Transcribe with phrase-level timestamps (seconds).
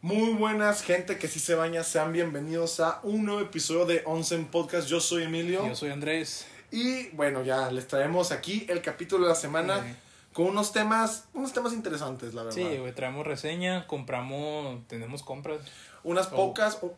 [0.00, 1.82] Muy buenas, gente que sí se baña.
[1.82, 4.86] Sean bienvenidos a un nuevo episodio de Onsen Podcast.
[4.88, 5.66] Yo soy Emilio.
[5.66, 6.46] Yo soy Andrés.
[6.70, 9.96] Y bueno, ya les traemos aquí el capítulo de la semana Sí.
[10.32, 12.54] con unos temas, unos temas interesantes, la verdad.
[12.56, 15.60] Sí, güey, traemos reseña, compramos, tenemos compras.
[16.04, 16.36] Unas Oh.
[16.36, 16.78] pocas.
[16.82, 16.94] o-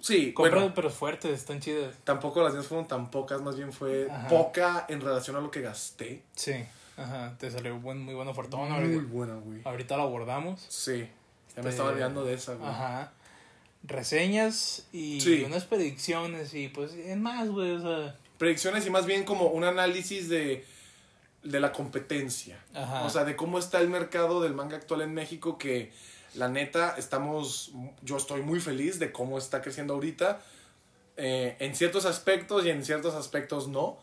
[0.00, 1.94] sí, Compras, bueno, pero fuertes, están chidas.
[2.04, 4.28] tampoco las mías fueron tan pocas, más bien fue Ajá.
[4.28, 6.22] poca en relación a lo que gasté.
[6.34, 6.52] Sí,
[6.98, 8.64] ajá, te salió buen, muy buena fortuna.
[8.64, 9.60] Muy Ahorita, buena, güey.
[9.64, 10.66] ahorita la abordamos.
[10.68, 11.08] Sí,
[11.56, 12.68] ya me Este, estaba olvidando de esa, güey.
[12.70, 13.12] Ajá.
[13.84, 15.42] Reseñas y Sí.
[15.44, 18.16] unas predicciones y pues en más, güey, o sea.
[18.38, 20.64] predicciones y más bien como un análisis de,
[21.42, 22.58] de la competencia.
[22.74, 23.04] Ajá.
[23.04, 25.92] O sea, de cómo está el mercado del manga actual en México, que
[26.34, 27.72] la neta estamos,
[28.02, 30.40] yo estoy muy feliz de cómo está creciendo ahorita.
[31.16, 33.98] Eh, en ciertos aspectos y en ciertos aspectos no.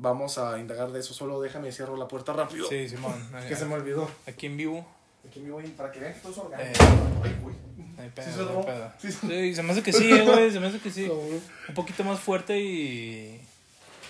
[0.00, 1.12] Vamos a indagar de eso.
[1.12, 2.66] Solo déjame cierro la puerta rápido.
[2.68, 3.14] Sí, Simón.
[3.48, 4.08] Que se me olvidó.
[4.26, 4.86] Aquí en vivo.
[5.26, 6.84] Aquí me voy para que vean que todo es Eh, orgánico.
[7.24, 7.54] Ay, güey.
[7.98, 8.92] hay pedo, Sí se no pedo.
[9.00, 11.04] Sí se- Sí, se me hace que sí, eh, güey, se me hace que sí.
[11.68, 13.40] Un poquito más fuerte y.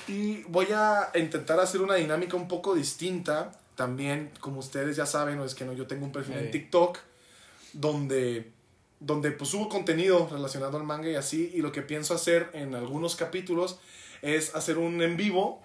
[0.06, 3.53] Y voy a intentar hacer una dinámica un poco distinta.
[3.77, 6.50] También, como ustedes ya saben, o es que no, yo tengo un perfil en.
[6.50, 6.98] TikTok
[7.72, 8.50] donde,
[9.00, 11.50] donde pues subo contenido relacionado al manga y así.
[11.55, 13.78] Y lo que pienso hacer en algunos capítulos
[14.22, 15.62] es hacer un en vivo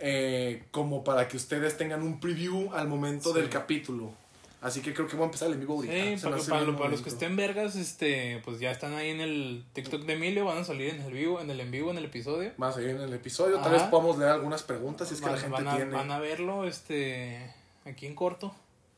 [0.00, 3.40] eh, como para que ustedes tengan un preview al momento Sí.
[3.40, 4.12] del capítulo.
[4.60, 5.94] Así que creo que voy a empezar el en vivo ahorita.
[5.94, 10.02] Sí, para, para los que estén vergas, este, pues ya están ahí en el TikTok
[10.02, 12.52] de Emilio, van a salir en el vivo, en el en vivo, en el episodio.
[12.56, 13.58] Más ahí en el episodio.
[13.60, 15.94] Tal vez podamos leer algunas preguntas si es que van, la gente van a, tiene.
[15.94, 18.52] van a verlo, este, aquí en corto.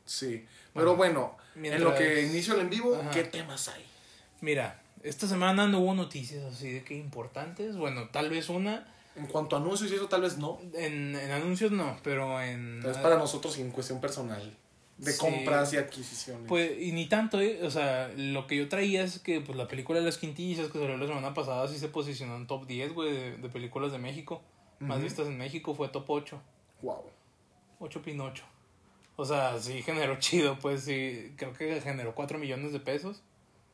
[0.05, 0.45] Sí.
[0.73, 3.11] Pero bueno, en lo que inicio el en vivo, Ajá.
[3.11, 3.85] ¿qué temas hay?
[4.41, 7.77] Mira, esta semana no hubo noticias así de que importantes.
[7.77, 8.87] Bueno, tal vez una.
[9.15, 10.59] En cuanto a anuncios y eso, tal vez no.
[10.73, 12.79] En, en anuncios no, pero en.
[12.81, 14.57] Pero es para nosotros en cuestión personal.
[15.01, 15.19] De Sí.
[15.19, 16.45] compras y adquisiciones.
[16.47, 17.59] Pues, y ni tanto, ¿eh?
[17.63, 20.77] O sea, lo que yo traía es que pues la película de las quintillas que
[20.79, 23.97] salió la semana pasada sí se posicionó en top 10, güey, de, de películas de
[23.97, 24.41] México.
[24.79, 26.41] Más vistas en México fue top 8.
[26.81, 27.03] wow.
[27.79, 28.43] 8 Pinocho.
[29.15, 33.21] O sea, sí generó chido, pues sí, creo que generó 4 millones de pesos.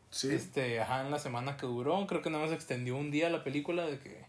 [0.10, 0.34] Sí.
[0.34, 3.44] Este, ajá, en la semana que duró, creo que nada más extendió un día la
[3.44, 4.26] película de que,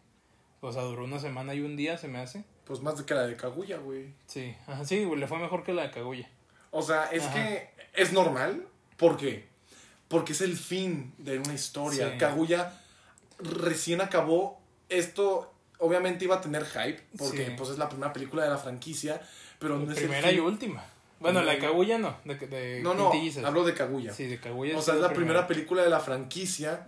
[0.60, 2.44] o sea, duró una semana y un día, se me hace.
[2.64, 4.12] Pues más de que la de Kaguya, güey.
[4.26, 6.28] Sí, ajá, sí, güey, le fue mejor que la de Kaguya.
[6.70, 7.34] O sea, es Ajá.
[7.34, 8.66] que es normal.
[8.96, 9.46] ¿Por qué?
[10.08, 12.12] Porque es el fin de una historia.
[12.12, 12.18] Sí.
[12.18, 12.72] Kaguya
[13.38, 14.60] recién acabó.
[14.88, 17.02] Esto obviamente iba a tener hype.
[17.16, 17.52] Porque Sí.
[17.56, 19.20] pues es la primera película de la franquicia.
[19.58, 20.84] Pero no es el Primera y última.
[21.20, 23.10] Bueno, la de Kaguya no, de, de No, no,
[23.44, 24.12] hablo de Kaguya.
[24.12, 24.76] Sí, de Kaguya.
[24.76, 26.86] o sí sea, es la primera película de la franquicia.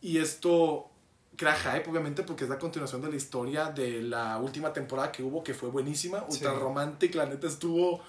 [0.00, 0.90] Y esto
[1.36, 5.22] crea hype, obviamente, porque es la continuación de la historia de la última temporada que
[5.22, 6.18] hubo, que fue buenísima.
[6.28, 6.38] Sí.
[6.38, 8.02] Ultra romantic, la neta estuvo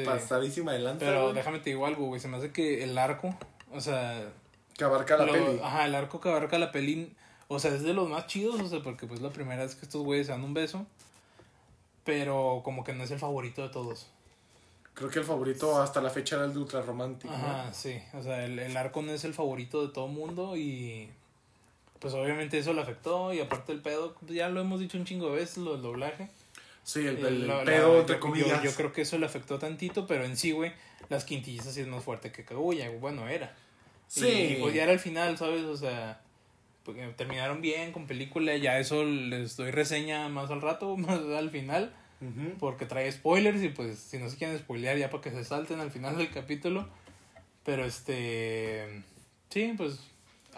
[0.00, 0.04] Sí.
[0.06, 1.04] pasadísima adelante.
[1.04, 3.34] Pero déjame te digo algo, güey, se me hace que el arco,
[3.72, 4.28] o sea,
[4.76, 5.60] Que abarca la lo- peli.
[5.62, 7.14] ajá, el arco que abarca la peli,
[7.48, 9.84] o sea, es de los más chidos, o sea, porque pues la primera vez que
[9.86, 10.86] estos güeyes se dan un beso,
[12.04, 14.06] pero como que no es el favorito de todos.
[14.94, 17.30] Creo que el favorito hasta la fecha era el de Ultra romantic.
[17.30, 17.36] ¿no?
[17.36, 21.10] Ajá, sí, o sea, el, el arco no es el favorito de todo mundo y
[21.98, 25.28] pues obviamente eso le afectó y aparte el pedo, ya lo hemos dicho un chingo
[25.30, 26.30] de veces, lo del doblaje.
[26.86, 28.62] Sí, el, Eh, el la- pedo, entre comillas.
[28.62, 30.72] Yo, yo creo que eso le afectó tantito, pero en sí, güey,
[31.08, 33.56] las quintillizas sí es más fuerte que Kaguya, bueno, era.
[34.06, 34.28] Sí.
[34.28, 35.64] Y, pues ya era el final, ¿sabes?
[35.64, 36.20] O sea,
[36.84, 41.50] porque terminaron bien con película, ya eso les doy reseña más al rato, más al
[41.50, 42.56] final, Ujú.
[42.60, 45.80] porque trae spoilers y pues si no se quieren spoilear ya para que se salten
[45.80, 46.88] al final del capítulo.
[47.64, 49.02] Pero este,
[49.50, 49.98] sí, pues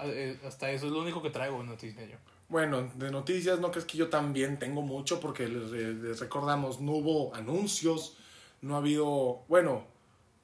[0.05, 2.17] eh, hasta eso es lo único que traigo noticia yo.
[2.49, 6.93] Bueno, de noticias, no crees que yo también tengo mucho, porque les, les recordamos, no
[6.93, 8.17] hubo anuncios,
[8.63, 9.85] no ha habido, bueno,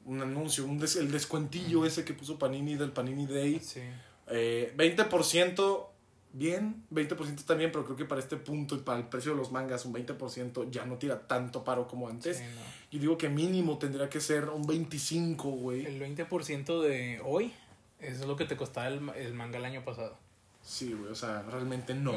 [0.05, 3.59] un anuncio, un des- el descuentillo ese que puso Panini del Panini Day.
[3.61, 3.81] Sí.
[4.29, 5.87] Eh, 20%
[6.35, 9.51] bien, 20% también, pero creo que para este punto y para el precio de los
[9.51, 12.37] mangas, un 20% ya no tira tanto paro como antes.
[12.39, 12.61] sí, no.
[12.91, 15.87] Yo digo que mínimo tendría que ser un 25, güey.
[15.87, 17.53] El 20% de hoy
[17.99, 20.19] eso es lo que te costaba el, el manga el año pasado.
[20.65, 22.15] Sí, güey, o sea, realmente no.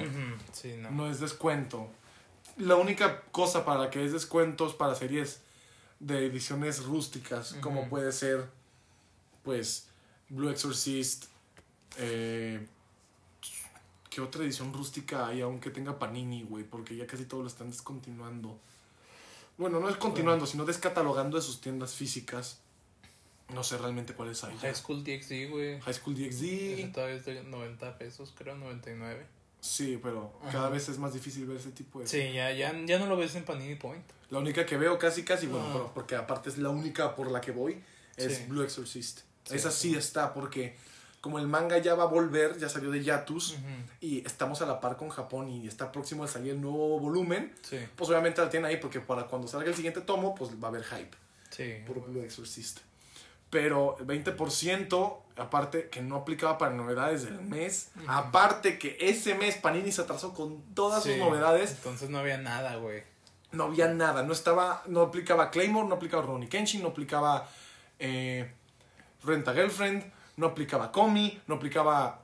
[0.53, 0.89] Sí, no.
[0.91, 1.89] No es descuento.
[2.55, 5.41] La única cosa para la que es descuentos para series
[5.99, 8.49] de ediciones rústicas, como puede ser,
[9.43, 9.87] pues,
[10.29, 11.25] Blue Exorcist,
[11.97, 12.65] eh,
[14.09, 16.63] ¿qué otra edición rústica hay aunque tenga Panini, güey?
[16.63, 18.59] Porque ya casi todo lo están descontinuando.
[19.57, 22.59] Bueno, no es continuando, sino descatalogando de sus tiendas físicas.
[23.53, 24.55] No sé realmente cuáles hay.
[24.57, 25.79] High School DxD, güey.
[25.81, 26.45] High School Ese
[26.85, 26.91] DxD.
[26.93, 29.25] todavía es de 90 pesos, creo, 99.
[29.59, 30.51] Sí, pero Ajá.
[30.51, 32.07] cada vez es más difícil ver ese tipo de...
[32.07, 34.03] Sí, ya, ya, ya no lo ves en Panini Point.
[34.29, 35.71] La única que veo casi, casi, bueno, Ah.
[35.73, 37.81] pero porque aparte es la única por la que voy,
[38.17, 38.43] es Sí.
[38.47, 39.21] Blue Exorcist.
[39.45, 40.75] Sí, Esa sí está, porque
[41.21, 43.55] como el manga ya va a volver, ya salió de Yatus,
[44.01, 47.53] y estamos a la par con Japón y está próximo a salir el nuevo volumen,
[47.61, 50.67] Sí, pues obviamente la tienen ahí porque para cuando salga el siguiente tomo, pues va
[50.67, 51.15] a haber hype
[51.49, 51.75] sí.
[51.87, 52.79] por Blue Exorcist.
[53.49, 59.55] Pero el 20%, aparte que no aplicaba para novedades del mes, aparte que ese mes
[59.55, 63.03] Panini se atrasó con todas Sí, sus novedades, Entonces no había nada, güey.
[63.53, 67.47] no había nada, no estaba, no aplicaba Claymore, no aplicaba Ronnie Kenshin, no aplicaba
[67.99, 68.51] eh,
[69.23, 72.19] Renta Girlfriend, no aplicaba Comi, no aplicaba,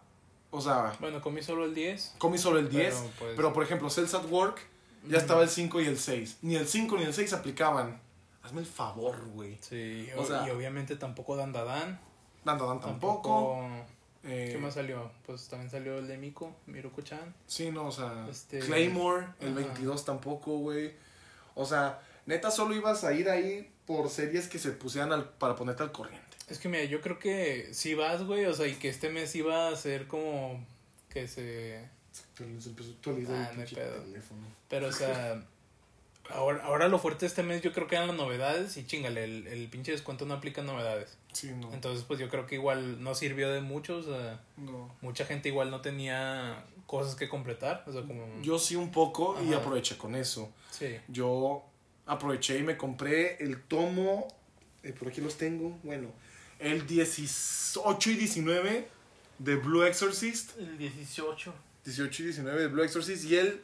[0.52, 2.16] o sea, Bueno, comí solo el 10.
[2.18, 4.60] Comi solo el 10, Pero, pues- pero por ejemplo, Cells at Work
[5.08, 8.02] ya estaba el 5 y el 6, ni el 5 ni el 6 aplicaban.
[8.44, 9.58] Hazme el favor, güey.
[9.62, 12.00] Sí, O o- sea- y obviamente tampoco Dandadan.
[12.44, 13.66] Dandadan tampoco.
[14.26, 15.12] eh, ¿Qué más salió?
[15.26, 17.34] Pues también salió el de Miko, Miruko-chan.
[17.48, 19.56] Sí, no, o sea, Este- Claymore, el Ajá.
[19.68, 20.94] 22 tampoco, güey.
[21.56, 25.56] O sea, neta solo ibas a ir ahí por series que se pusieran al- para
[25.56, 26.22] ponerte al corriente.
[26.48, 29.34] Es que mira, yo creo que si vas, güey, o sea, y que este mes
[29.36, 30.66] iba a ser como
[31.10, 31.90] que se...
[32.12, 34.02] Se empezó a actualizar Ah, el no pedo.
[34.04, 34.42] teléfono.
[34.70, 35.44] Pero, o sea,
[36.30, 39.24] ahora, ahora lo fuerte de este mes yo creo que eran las novedades y chingale,
[39.24, 41.18] el, el pinche descuento no aplica novedades.
[41.34, 41.74] Sí, no.
[41.74, 44.96] Entonces, pues yo creo que igual no sirvió de mucho, o sea, no.
[45.02, 48.26] mucha gente igual no tenía cosas que completar, o sea, como...
[48.42, 50.52] Yo sí un poco y aproveché con eso.
[50.72, 51.64] Sí, Yo
[52.06, 54.28] aproveché y me compré el tomo,
[54.84, 56.10] eh, por aquí los tengo, bueno,
[56.60, 58.88] el 18 y 19
[59.40, 60.58] de Blue Exorcist.
[60.60, 61.54] el 18.
[61.84, 63.62] 18 y 19 de Blue Exorcist y el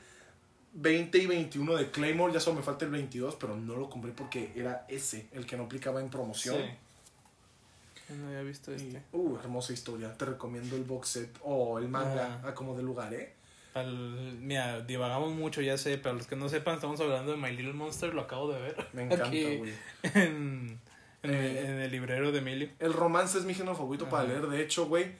[0.73, 2.33] 20 y 21 de Claymore.
[2.33, 5.57] Ya solo me falta el 22, pero no lo compré porque era ese, el que
[5.57, 6.57] no aplicaba en promoción.
[6.57, 8.13] Sí.
[8.15, 9.03] No había visto Y, este.
[9.13, 10.13] uh, hermosa historia.
[10.17, 12.49] Te recomiendo el box set o el manga Ah.
[12.49, 13.33] a como de lugar, ¿eh?
[13.75, 17.51] Al- mira, divagamos mucho, ya sé, pero los que no sepan, estamos hablando de My
[17.51, 18.87] Little Monster, lo acabo de ver.
[18.93, 19.73] Me encanta, güey.
[20.15, 20.79] En,
[21.21, 21.65] en, el, Eh.
[21.67, 22.69] en el librero de Emilio.
[22.79, 25.11] El romance es mi género favorito para leer, de hecho, güey.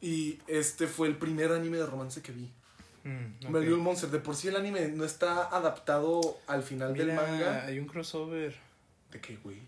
[0.00, 2.50] Y este fue el primer anime de romance que vi.
[3.04, 3.54] Mm, My ok.
[3.62, 4.10] Little Monster.
[4.10, 7.64] De por sí el anime no está adaptado al final del Mira, manga.
[7.66, 8.54] Hay un crossover
[9.10, 9.58] ¿De qué, güey?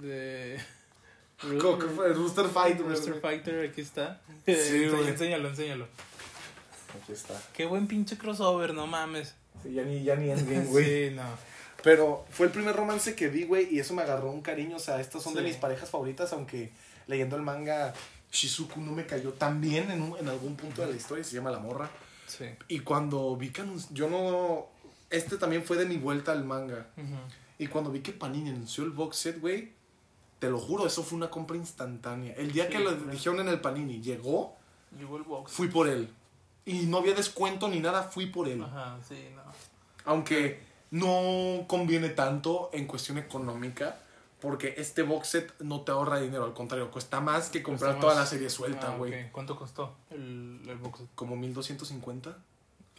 [0.00, 0.60] de.
[1.42, 2.88] Rooster Fight, güey.
[2.90, 4.20] Rooster Fighter, aquí está.
[4.46, 5.08] Sí, Enseña- güey.
[5.08, 5.86] enséñalo, enséñalo.
[7.02, 7.34] Aquí está.
[7.52, 9.34] Qué buen pinche crossover, no mames.
[9.62, 10.84] Sí, ya ni, ya ni Endgame, güey.
[11.10, 11.24] Sí, no.
[11.82, 14.76] Pero fue el primer romance que vi, güey, y eso me agarró un cariño.
[14.76, 16.70] O sea, estas son de mis parejas favoritas, aunque
[17.06, 17.92] leyendo el manga
[18.32, 21.34] Shizuku no me cayó tan bien en, un- en algún punto de la historia, se
[21.36, 21.90] llama La Morra.
[22.26, 22.44] Sí.
[22.68, 23.62] Y cuando vi que
[23.92, 24.66] yo no...
[25.10, 26.86] Este también fue de mi vuelta al manga.
[27.58, 29.72] Y cuando vi que Panini anunció el box set, güey,
[30.38, 32.34] te lo juro, eso fue una compra instantánea.
[32.34, 33.10] El día Sí, que lo claro.
[33.12, 34.56] dijeron en el Panini, llegó,
[34.98, 35.52] Llegó el box.
[35.52, 36.10] fui por él.
[36.64, 38.62] Y no había descuento ni nada, fui por él.
[38.62, 39.42] Ajá, sí, no.
[40.04, 44.00] Aunque no conviene tanto en cuestión económica,
[44.48, 48.14] porque este box set no te ahorra dinero, al contrario, cuesta más que comprar toda
[48.14, 49.28] la serie suelta, Ah, güey.
[49.32, 51.08] ¿Cuánto costó el, el box set?
[51.16, 52.38] Como 1250.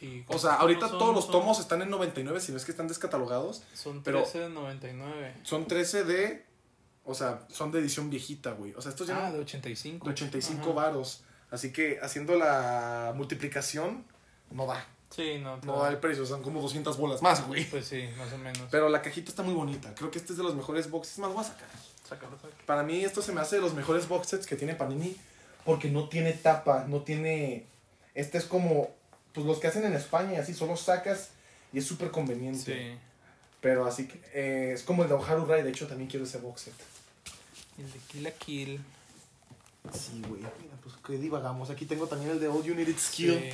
[0.01, 2.65] Y O sea, ahorita son- todos los son- tomos están en 99, si no es
[2.65, 3.63] que están descatalogados.
[3.73, 5.33] Son pero- 13 de 99.
[5.43, 6.45] Son 13 de.
[7.05, 8.73] O sea, son de edición viejita, güey.
[8.75, 10.05] O sea, estos ya Ah, de 85.
[10.05, 10.73] de 85 Ajá.
[10.73, 11.23] varos.
[11.49, 14.03] Así que haciendo la multiplicación,
[14.51, 14.85] no da.
[15.09, 15.57] Sí, no.
[15.57, 17.65] No da el precio, son como 200 bolas más, güey.
[17.69, 18.63] Pues sí, más o menos.
[18.69, 19.93] Pero la cajita está muy bonita.
[19.95, 21.17] Creo que este es de los mejores boxes.
[21.19, 21.69] Más voy a sacar.
[22.07, 22.53] Sácalo, sácalo.
[22.65, 25.15] Para mí esto se me hace de los mejores box sets que tiene Panini
[25.65, 27.65] porque no tiene tapa, no tiene...
[28.15, 28.95] Este es como
[29.33, 31.29] pues los que hacen en España y así, solo sacas
[31.71, 32.73] y es súper conveniente.
[32.73, 32.97] Sí.
[33.61, 36.37] Pero así que eh, es como el de Oharu Rai, de hecho también quiero ese
[36.37, 36.73] box set.
[37.77, 38.81] El de Kill la Kill.
[39.93, 40.41] Sí, güey.
[40.41, 41.69] Mira, pues que divagamos.
[41.69, 43.39] Aquí tengo también el de All You Need Is Skill.
[43.39, 43.49] Sí.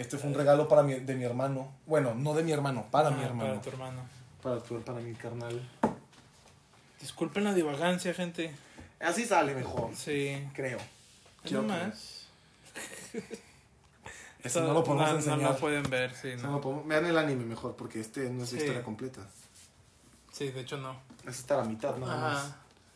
[0.00, 1.70] Este fue un regalo para mi, de mi hermano.
[1.86, 3.50] Bueno, no de mi hermano, para Ah, mi hermano.
[3.50, 4.02] Para tu hermano.
[4.42, 5.60] Para, tu- para mi carnal.
[7.00, 8.54] Disculpen la divagancia, gente.
[8.98, 10.42] Así sale mejor, Sí.
[10.54, 10.78] creo.
[11.44, 12.26] Quiero más.
[14.42, 15.38] Eso no lo podemos no, enseñar.
[15.40, 16.42] No lo pueden ver, sí, no.
[16.44, 19.20] no lo podemos- Vean el anime mejor, porque este no es la historia completa.
[20.32, 20.98] Sí, de hecho no.
[21.26, 22.54] Es hasta la mitad nada más.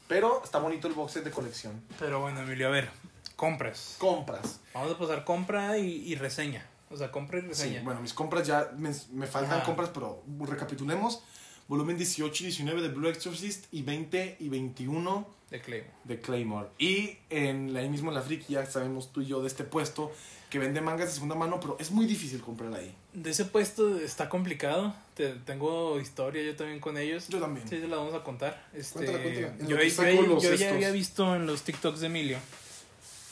[0.08, 1.82] Pero está bonito el box set de colección.
[1.98, 2.88] Pero bueno, Emilio, a ver.
[3.36, 3.96] Compras.
[3.98, 4.60] Compras.
[4.72, 6.64] Vamos a pasar compra y, y reseña.
[6.90, 7.82] O sea, compra y Sí, reseña.
[7.82, 9.64] bueno, mis compras ya me, me faltan Ajá.
[9.66, 11.22] compras, pero recapitulemos.
[11.66, 15.90] Volumen 18 y 19 de Blue Exorcist y 20 y 21 De Claymore.
[16.04, 16.68] de Claymore.
[16.78, 20.12] Y en ahí mismo en la Friki ya sabemos tú y yo de este puesto
[20.50, 22.94] que vende mangas de segunda mano, pero es muy difícil comprar ahí.
[23.14, 24.94] De ese puesto está complicado.
[25.14, 27.28] Te- tengo historia yo también con ellos.
[27.28, 27.66] Yo también.
[27.66, 28.68] Sí, la vamos a contar.
[28.74, 29.56] Este, Cuéntala, cuéntala.
[29.66, 32.38] Yo, yo- yo ya había visto en los TikToks de Emilio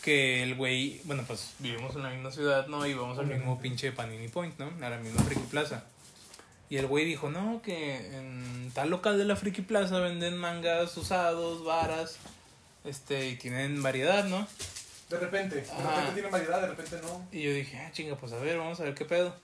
[0.02, 2.85] que el güey, bueno, pues vivimos en la misma ciudad, ¿no?
[2.87, 4.71] Y vamos al mismo pinche Panini Point, ¿no?
[4.85, 5.85] A la misma Friki Plaza.
[6.68, 10.97] Y el güey dijo, no, que en tal local de la Friki Plaza venden mangas
[10.97, 12.16] usados, varas,
[12.85, 14.47] este, y tienen variedad, ¿no?
[15.09, 15.56] De repente.
[15.56, 17.26] De repente tiene variedad, de repente no.
[17.30, 19.37] Y yo dije, ah, chinga, pues a ver, vamos a ver qué pedo.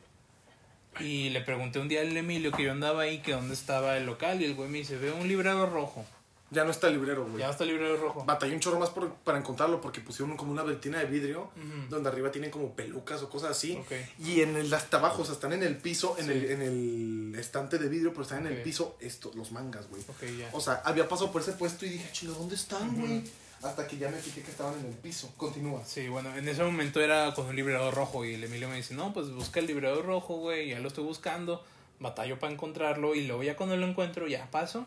[0.99, 4.07] Y le pregunté un día al Emilio que yo andaba ahí, que dónde estaba el
[4.07, 4.41] local.
[4.41, 6.05] Y el güey me dice, veo un librero rojo.
[6.51, 7.39] Ya no está el librero, güey.
[7.41, 8.25] Ya no está el librero rojo.
[8.25, 11.51] Batallé un chorro más por- para encontrarlo porque pusieron como una vertina de vidrio
[11.91, 13.77] donde arriba tienen como pelucas o cosas así.
[13.77, 13.93] Ok.
[14.19, 17.35] Y en el hasta abajo, o sea, están en el piso, en, el, en el
[17.39, 20.01] estante de vidrio, pero están en el piso estos, los mangas, güey.
[20.09, 20.49] Ok, ya.
[20.53, 23.23] O sea, había pasado por ese puesto y dije, chinga, ¿dónde están, güey?
[23.61, 25.31] Hasta que ya me fijé que estaban en el piso.
[25.37, 25.85] Continúa.
[25.85, 28.95] Sí, bueno, en ese momento era con un librero rojo y el Emilio me dice,
[28.95, 31.63] no, pues busca el librero rojo, güey, ya lo estoy buscando,
[31.99, 34.87] batallo para encontrarlo y luego ya cuando lo encuentro ya paso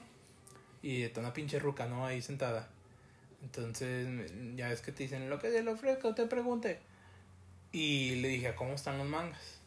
[0.81, 2.05] y está una pinche ruca, ¿no?
[2.05, 2.67] Ahí sentada.
[3.43, 6.79] Entonces, ya es que te dicen, lo que se le ofrezca, te pregunte.
[7.71, 9.59] Y le dije, ¿cómo están los mangas?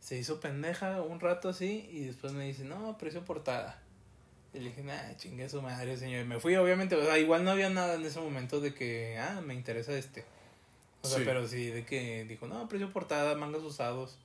[0.00, 3.82] Se hizo pendeja un rato así y después me dice, no, precio portada.
[4.54, 6.22] Y le dije, nah, chingue su madre, señor.
[6.22, 9.18] Y me fui, obviamente, o sea, igual no había nada en ese momento de que,
[9.18, 10.24] ah, me interesa este.
[11.02, 11.24] O sea, Sí.
[11.26, 14.16] pero sí, de que dijo, no, precio portada, mangas usados.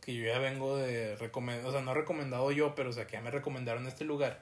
[0.00, 3.12] Que yo ya vengo de recomendar, o sea, no recomendado yo, pero o sea, que
[3.12, 4.40] ya me recomendaron este lugar.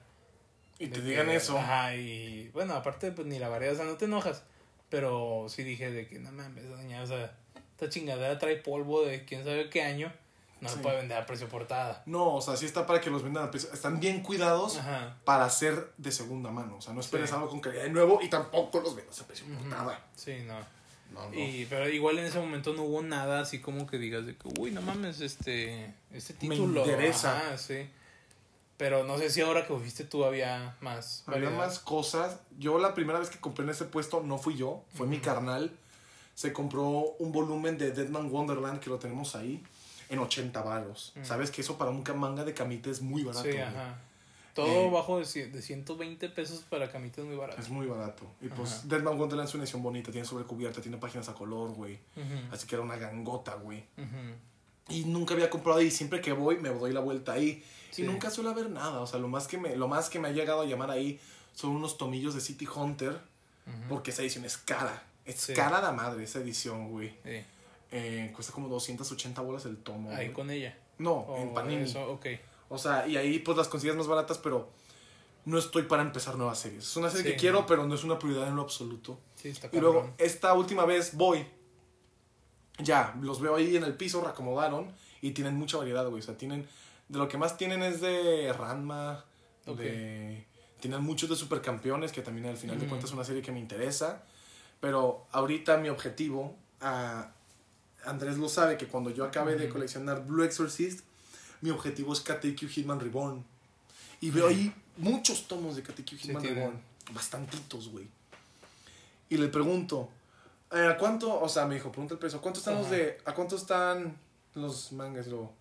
[0.80, 1.56] Y te que- digan eso.
[1.56, 4.42] Ajá, y bueno, aparte, pues ni la variedad, o sea, no te enojas.
[4.88, 7.32] Pero sí dije de que no mames, doña, o sea,
[7.72, 10.12] esta chingadera trae polvo de quién sabe qué año.
[10.60, 10.82] No se Sí.
[10.82, 12.02] puede vender a precio portada.
[12.04, 13.72] No, o sea, sí está para que los vendan a precio.
[13.72, 15.16] Están bien cuidados Ajá.
[15.24, 16.76] para ser de segunda mano.
[16.76, 17.34] O sea, no esperes Sí.
[17.36, 19.54] algo con calidad de nuevo y tampoco los vendas a precio Ujú.
[19.70, 20.04] portada.
[20.16, 20.58] Sí, no.
[21.14, 21.34] No, no.
[21.34, 24.48] Y, pero igual en ese momento no hubo nada así como que digas de que,
[24.58, 26.82] uy, no mames, este, este Me título.
[26.82, 27.38] interesa.
[27.38, 27.88] Ajá, sí.
[28.80, 31.22] Pero no sé si ahora que fuiste tú había más.
[31.26, 31.66] Había variedad.
[31.66, 32.38] más cosas.
[32.58, 35.70] Yo la primera vez que compré en ese puesto no fui yo, fue mi carnal.
[36.34, 39.62] Se compró un volumen de Deadman Wonderland que lo tenemos ahí
[40.08, 41.12] en 80 varos.
[41.14, 41.24] Mm.
[41.24, 43.52] Sabes que eso para un manga de camita es muy barato.
[43.52, 43.98] Sí, ajá.
[44.54, 47.60] Todo Eh, bajo de, de 120 pesos para camita es muy barato.
[47.60, 48.24] Es muy barato.
[48.40, 48.82] Y pues Ajá.
[48.86, 51.98] Deadman Wonderland es una edición bonita, tiene sobrecubierta, tiene páginas a color, güey.
[52.50, 53.84] Así que era una gangota, güey.
[54.88, 57.62] Y nunca había comprado ahí, siempre que voy me doy la vuelta ahí.
[57.90, 58.02] Sí.
[58.02, 60.28] Y nunca suele haber nada, o sea, lo más, que me, lo más que me
[60.28, 61.20] ha llegado a llamar ahí
[61.54, 63.20] son unos tomillos de City Hunter,
[63.88, 65.02] porque esa edición es cara.
[65.24, 65.52] Es Sí.
[65.54, 67.10] cara la madre esa edición, güey.
[67.24, 67.44] Sí.
[67.92, 70.10] Eh, cuesta como 280 bolas el tomo.
[70.10, 70.32] Ahí güey.
[70.32, 70.76] con ella.
[70.98, 71.82] No, en Panini.
[71.82, 72.26] Eso, ok.
[72.68, 74.70] O sea, y ahí pues las consigues más baratas, pero
[75.44, 76.84] no estoy para empezar nuevas series.
[76.84, 77.66] Es una serie Sí, que quiero, no.
[77.66, 79.18] pero no es una prioridad en lo absoluto.
[79.34, 80.14] Sí, está Y luego, cabrón.
[80.18, 81.44] esta última vez voy.
[82.78, 84.92] Ya, los veo ahí en el piso, reacomodaron.
[85.22, 86.20] Y tienen mucha variedad, güey.
[86.20, 86.66] O sea, tienen.
[87.10, 89.24] De lo que más tienen es de Ranma.
[89.66, 90.46] De.
[90.80, 93.58] Tienen muchos de supercampeones, que también al final de cuentas es una serie que me
[93.58, 94.22] interesa.
[94.80, 96.56] Pero ahorita mi objetivo.
[96.80, 97.32] ah,
[98.04, 101.04] Andrés lo sabe, que cuando yo acabe de coleccionar Blue Exorcist,
[101.60, 103.44] mi objetivo es KTQ Hitman Reborn.
[104.20, 106.60] Y veo ahí muchos tomos de KTQ Hitman tienen.
[106.60, 106.80] Reborn.
[107.12, 108.06] Bastantitos, güey.
[109.28, 110.08] Y le pregunto,
[110.72, 111.40] eh, ¿a cuánto?
[111.40, 112.38] O sea, me dijo, pregunta el precio.
[112.38, 113.18] ¿A cuánto están los de.
[113.24, 114.16] ¿A cuánto están
[114.54, 115.26] los mangas?
[115.26, 115.52] Luego,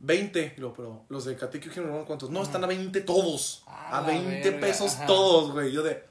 [0.00, 0.54] 20.
[0.56, 2.30] Y luego, pero los de KTQ Hitman Reborn, ¿cuántos?
[2.30, 3.62] No, están a 20 todos.
[3.66, 5.06] A a la 20 verga, pesos ajá.
[5.06, 5.72] todos, güey.
[5.72, 6.02] Yo de.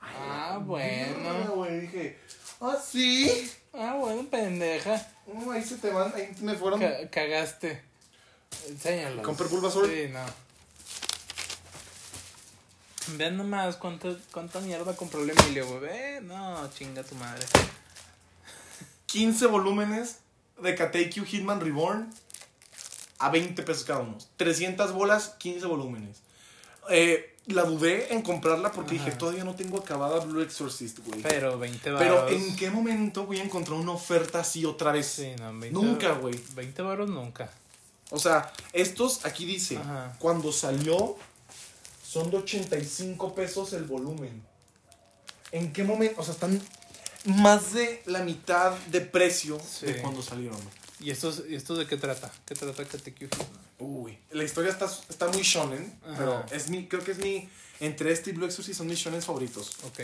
[0.00, 1.52] "Ay, Ah, bueno.
[1.54, 1.80] güey.
[1.80, 2.18] Dije,
[2.60, 3.50] ¿ah, sí?
[3.74, 5.06] Ah, bueno, pendeja.
[5.26, 6.80] No, ahí se te van, ahí me fueron.
[6.80, 7.82] Ca- cagaste.
[8.68, 9.24] Enséñalos.
[9.24, 9.88] ¿Compra Bulbasaur?
[9.88, 10.20] Sí, no.
[13.16, 16.20] Vean nomás cuánta, cuánta mierda compró el Emilio, güey.
[16.22, 17.44] No, chinga tu madre.
[19.06, 20.18] 15 volúmenes
[20.62, 22.12] de KTQ Hitman Reborn
[23.24, 24.18] a 20 pesos cada uno.
[24.36, 26.18] 300 bolas, 15 volúmenes.
[26.90, 29.04] Eh, la dudé en comprarla porque Ajá.
[29.04, 31.22] dije, todavía no tengo acabada Blue Exorcist, güey.
[31.22, 32.06] Pero 20 varos.
[32.06, 35.06] Pero ¿en qué momento voy a encontrar una oferta así otra vez?
[35.06, 36.38] Sí, no, 20 Nunca, güey.
[36.54, 37.50] 20 varos nunca.
[38.10, 40.14] O sea, estos, aquí dice, Ajá.
[40.18, 41.16] cuando salió,
[42.06, 44.42] son de 85 pesos el volumen.
[45.50, 46.20] ¿En qué momento?
[46.20, 46.60] O sea, están
[47.24, 49.86] más de la mitad de precio Sí.
[49.86, 50.58] de cuando salieron.
[51.02, 52.30] ¿Y estos, ¿Y estos de qué trata?
[52.46, 53.46] ¿Qué trata KTQ Hitman?
[53.80, 56.14] Uy, la historia está, está muy shonen, Ajá.
[56.16, 57.48] pero es mi, creo que es mi,
[57.80, 59.76] entre este y Blue Exorcist son mis shonen favoritos.
[59.84, 60.00] Ok.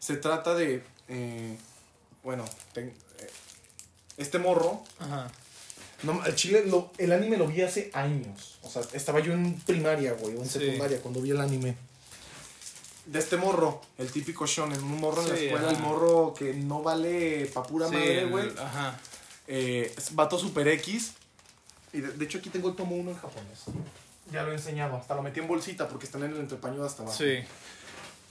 [0.00, 1.56] Se trata de, eh,
[2.24, 3.30] bueno, ten- eh,
[4.16, 5.30] este morro, Ajá.
[6.02, 9.60] no, el chile, lo- el anime lo vi hace años, o sea, estaba yo en
[9.60, 10.58] primaria, güey, o en Sí.
[10.58, 11.76] secundaria cuando vi el anime.
[13.06, 15.76] De este morro, el típico shonen, un morro en la escuela, ajá.
[15.76, 18.48] el morro que no vale pa' pura Sí, madre, güey.
[18.58, 18.98] Ajá.
[19.54, 21.12] Eh, es Vato Super X.
[21.92, 23.64] Y de, de hecho aquí tengo el tomo 1 en japonés.
[24.32, 24.96] Ya lo he enseñado.
[24.96, 27.18] Hasta lo metí en bolsita porque están en el entrepaño de hasta abajo.
[27.18, 27.40] Sí.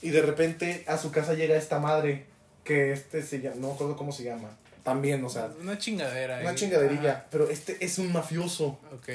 [0.02, 2.26] Y de repente a su casa llega esta madre.
[2.64, 3.56] Que este se llama.
[3.56, 4.50] No me acuerdo cómo se llama.
[4.82, 5.48] También, o sea.
[5.60, 6.40] Una chingadera.
[6.40, 7.26] Una chingaderilla.
[7.30, 8.80] Pero este es un mafioso.
[8.92, 9.08] Ok.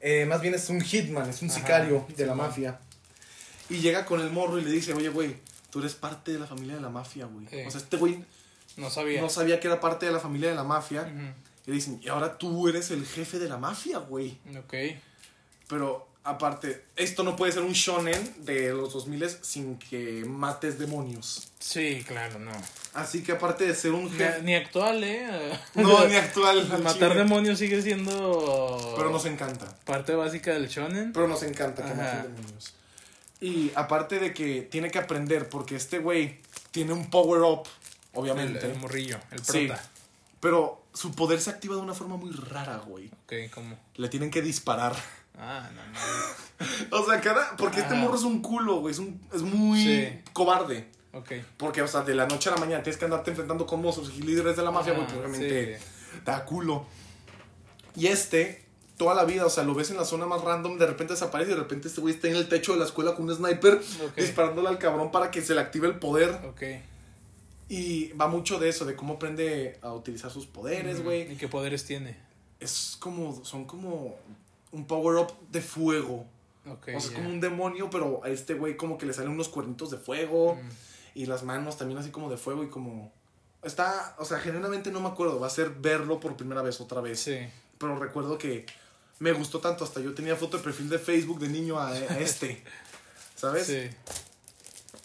[0.00, 2.80] Eh, más bien es un hitman, es un Ajá, sicario de la mafia.
[3.68, 5.36] Y llega con el morro y le dice, oye, güey,
[5.70, 7.46] tú eres parte de la familia de la mafia, güey.
[7.48, 7.60] Sí.
[7.66, 8.24] O sea, este güey
[8.76, 9.20] No sabía.
[9.20, 11.10] no sabía que era parte de la familia de la mafia.
[11.66, 14.38] Y dicen, y ahora tú eres el jefe de la mafia, güey.
[14.58, 14.74] Ok.
[15.68, 21.48] Pero aparte, esto no puede ser un shonen de los 2000 sin que mates demonios.
[21.58, 22.50] Sí, claro, no.
[22.94, 24.42] Así que aparte de ser un jefe...
[24.42, 25.28] ni actual, ¿eh?
[25.74, 26.58] No, ni actual.
[26.72, 27.14] al Matar chile.
[27.22, 28.94] demonios sigue siendo.
[28.96, 29.66] Pero nos encanta.
[29.84, 31.12] Parte básica del shonen.
[31.12, 32.02] Pero nos encanta que Ajá.
[32.16, 32.74] maten demonios.
[33.40, 36.40] Y aparte de que tiene que aprender, porque este güey
[36.72, 37.42] tiene un power
[38.12, 38.66] El, obviamente.
[38.70, 39.66] el morrillo, el Sí.
[39.66, 39.82] prota.
[40.40, 43.08] Pero su poder se activa de una forma muy rara, güey.
[43.24, 43.78] Ok, ¿cómo?
[43.96, 44.94] Le tienen que disparar.
[45.38, 46.98] Ah, no, no.
[47.02, 47.56] O sea, cada.
[47.56, 48.02] Porque este Ajá.
[48.02, 48.92] morro es un culo, güey.
[48.92, 50.20] Es, un, es muy Sí.
[50.32, 50.88] cobarde.
[51.12, 51.32] Ok.
[51.56, 54.12] Porque, o sea, de la noche a la mañana tienes que andarte enfrentando con mozos
[54.16, 55.06] y líderes de la mafia, güey.
[55.06, 55.84] Pues, obviamente sí.
[56.24, 56.86] da culo.
[57.96, 58.64] Y este,
[58.96, 61.50] toda la vida, o sea, lo ves en la zona más random, de repente desaparece
[61.52, 63.80] y de repente este güey está en el techo de la escuela con un sniper
[64.16, 66.30] disparándole al cabrón para que se le active el poder.
[66.48, 66.62] Ok.
[67.70, 71.32] Y va mucho de eso, de cómo aprende a utilizar sus poderes, güey.
[71.32, 72.16] ¿Y qué poderes tiene?
[72.58, 74.16] Es como, son como
[74.72, 76.26] un power up de fuego.
[76.68, 76.88] Ok.
[76.96, 79.88] o sea, como un demonio, pero a este güey como que le salen unos cuernitos
[79.92, 80.56] de fuego.
[80.56, 80.68] Mm.
[81.20, 83.12] Y las manos también así como de fuego y como...
[83.62, 85.38] Está, o sea, genuinamente no me acuerdo.
[85.38, 87.20] Va a ser verlo por primera vez otra vez.
[87.20, 87.38] Sí.
[87.78, 88.66] Pero recuerdo que
[89.20, 89.84] me gustó tanto.
[89.84, 92.64] Hasta yo tenía foto de perfil de Facebook de niño a, a este.
[93.36, 93.68] ¿Sabes?
[93.68, 93.90] Sí.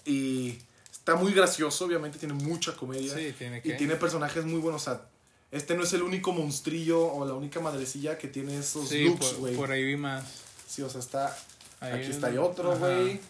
[0.03, 0.64] Y
[1.05, 3.13] está muy gracioso, obviamente tiene mucha comedia.
[3.13, 3.69] Sí, tiene que.
[3.69, 4.81] Y tiene personajes muy buenos.
[4.81, 5.05] O sea,
[5.51, 9.27] este no es el único monstrillo o la única madrecilla que tiene esos Sí, looks,
[9.27, 9.55] por, güey.
[9.55, 10.25] por ahí vi más.
[10.67, 11.37] Sí, o sea, está...
[11.79, 13.21] Ahí aquí está hay otro, güey.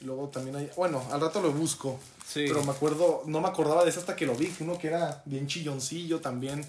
[0.00, 0.70] Y luego también hay...
[0.74, 2.00] Bueno, al rato lo busco.
[2.26, 2.44] Sí.
[2.48, 5.22] Pero me acuerdo, no me acordaba de ese hasta que lo vi, uno que era
[5.26, 6.64] bien chilloncillo también.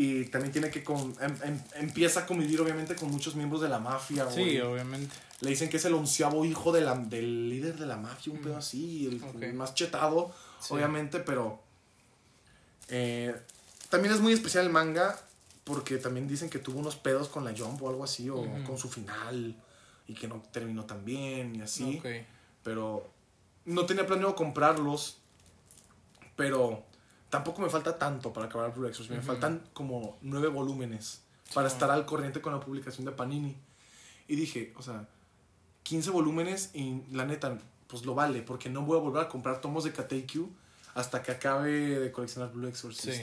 [0.00, 3.68] Y también tiene que con, em- em- empieza a convivir obviamente con muchos miembros de
[3.68, 4.30] la mafia.
[4.30, 4.60] Sí, güey.
[4.60, 5.12] obviamente.
[5.40, 8.38] Le dicen que es el onceavo hijo de la- del líder de la mafia, un
[8.40, 9.06] pedo así,
[9.40, 10.74] el, más chetado, Sí.
[10.74, 11.60] obviamente, pero
[12.88, 13.34] eh,
[13.90, 15.18] también es muy especial el manga
[15.64, 18.78] porque también dicen que tuvo unos pedos con la Jump o algo así, o con
[18.78, 19.54] su final,
[20.06, 22.06] y que no terminó tan bien y así Ok.
[22.62, 23.10] pero
[23.66, 25.18] no tenía planeado comprarlos,
[26.36, 26.84] pero
[27.30, 29.10] tampoco me falta tanto para acabar Blue Exorcist.
[29.12, 29.26] Me Ujú.
[29.26, 31.20] faltan como nueve volúmenes
[31.54, 33.56] para estar al corriente con la publicación de Panini.
[34.26, 35.06] Y dije, o sea,
[35.84, 39.60] 15 volúmenes y la neta, pues lo vale, porque no voy a volver a comprar
[39.60, 40.46] tomos de KTQ
[40.94, 43.16] hasta que acabe de coleccionar Blue Exorcist.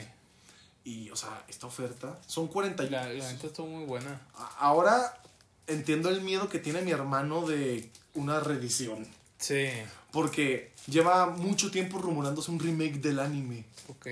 [0.84, 4.20] Y, o sea, esta oferta son 40 y- La, la neta estuvo muy buena.
[4.58, 5.20] Ahora
[5.68, 9.06] entiendo el miedo que tiene mi hermano de una reedición.
[9.38, 9.68] Sí.
[10.12, 13.64] Porque lleva mucho tiempo rumorándose un remake del anime.
[13.88, 14.06] Ok.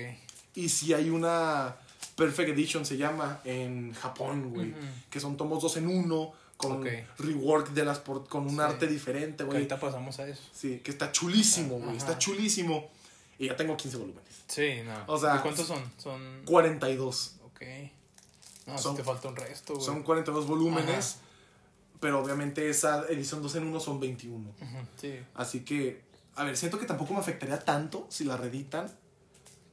[0.55, 1.75] Y si hay una
[2.15, 4.73] Perfect Edition, se llama, en Japón, güey.
[5.09, 6.85] Que son tomos dos en uno, con
[7.17, 8.59] rework de las por- con un Sí.
[8.61, 9.57] arte diferente, Que güey.
[9.57, 10.41] ahorita pasamos a eso.
[10.53, 11.97] Sí, que está chulísimo, güey.
[11.97, 12.89] Está chulísimo.
[13.37, 14.23] Y ya tengo 15 volúmenes.
[14.47, 15.13] Sí, no.
[15.13, 15.83] O sea, ¿Y cuántos son?
[15.97, 16.43] Son.
[16.45, 17.35] 42.
[17.43, 17.61] Ok.
[18.67, 19.85] No, Son- si te falta un resto, güey.
[19.85, 21.17] Son 42 volúmenes.
[22.05, 24.47] Pero obviamente esa edición 2 en 1 son 21.
[24.49, 25.15] Ujú, Sí.
[25.33, 26.03] Así que,
[26.35, 28.91] a ver, siento que tampoco me afectaría tanto si la reeditan.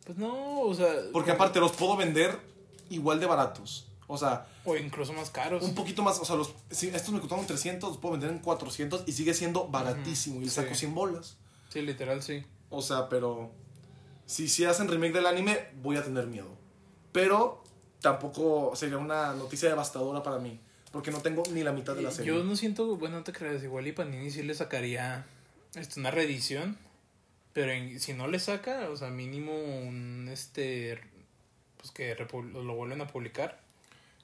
[0.07, 0.89] Pues no, o sea.
[1.13, 2.41] Porque aparte los puedo vender
[2.89, 3.87] igual de baratos.
[4.07, 5.63] O sea, O incluso más caros.
[5.63, 6.19] un poquito más.
[6.21, 9.35] O sea, los, si estos me costaron 300, los puedo vender en 400 y sigue
[9.35, 10.41] siendo baratísimo.
[10.41, 10.51] Y sí.
[10.53, 11.37] saco 100 bolas.
[11.69, 12.43] Sí, literal, sí.
[12.71, 13.51] O sea, pero.
[14.25, 16.49] Si, si hacen remake del anime, voy a tener miedo.
[17.13, 17.63] Pero
[18.01, 20.59] tampoco sería una noticia devastadora para mí.
[20.93, 22.33] Porque no tengo ni la mitad de la Y serie.
[22.35, 25.25] Yo no siento, bueno, no te creas, igual y Panini sí le sacaría
[25.75, 26.77] este, una reedición.
[27.55, 31.01] Pero en- si no le saca, o sea, mínimo un este.
[31.79, 33.61] Pues que lo vuelven a publicar.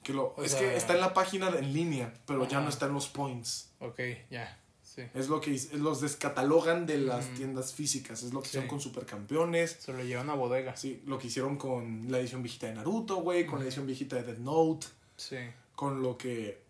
[0.03, 2.69] Que lo, O es sea- que está en la página en línea, pero ya no
[2.69, 3.69] está en los points.
[3.79, 3.99] Ok,
[4.31, 4.57] ya.
[4.81, 5.03] Sí.
[5.13, 8.23] Es lo que los descatalogan de las tiendas físicas.
[8.23, 8.49] Es lo que Sí.
[8.51, 9.77] hicieron con Supercampeones.
[9.79, 10.75] Se lo llevan a bodega.
[10.75, 14.15] Sí, lo que hicieron con la edición viejita de Naruto, güey, con la edición viejita
[14.15, 15.37] de Death Note, Sí.
[15.79, 16.61] Con lo que,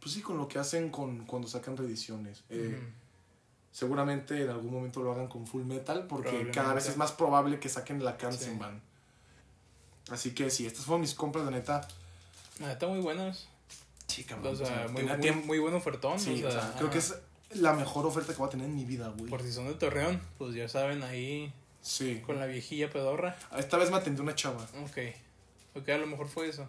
[0.00, 2.42] pues sí, con lo que hacen con cuando sacan reediciones.
[2.50, 2.76] Eh.
[3.70, 7.60] Seguramente en algún momento lo hagan con Full Metal, porque cada vez es más probable
[7.60, 8.82] que saquen la Kansenban.
[10.10, 11.86] Así que sí, estas fueron mis compras, de neta.
[12.58, 13.46] La neta, muy buenas.
[14.08, 16.18] Sí, O sea, muy, muy, muy buen ofertón.
[16.18, 17.14] Sí, o o sea, sea, creo que es
[17.50, 19.30] la mejor oferta que voy a tener en mi vida, güey.
[19.30, 21.52] Por si son de Torreón, pues ya saben, ahí
[21.82, 22.20] Sí.
[22.26, 23.38] con la viejilla pedorra.
[23.56, 24.98] Esta vez me atendió una chava, Ok.
[25.76, 26.66] Ok, a lo mejor fue eso.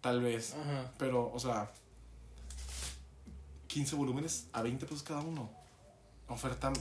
[0.00, 0.54] Tal vez.
[0.54, 0.90] Ajá.
[0.98, 1.70] Pero, o sea,
[3.68, 5.50] 15 volúmenes a 20 pesos cada uno.
[6.28, 6.72] Oferta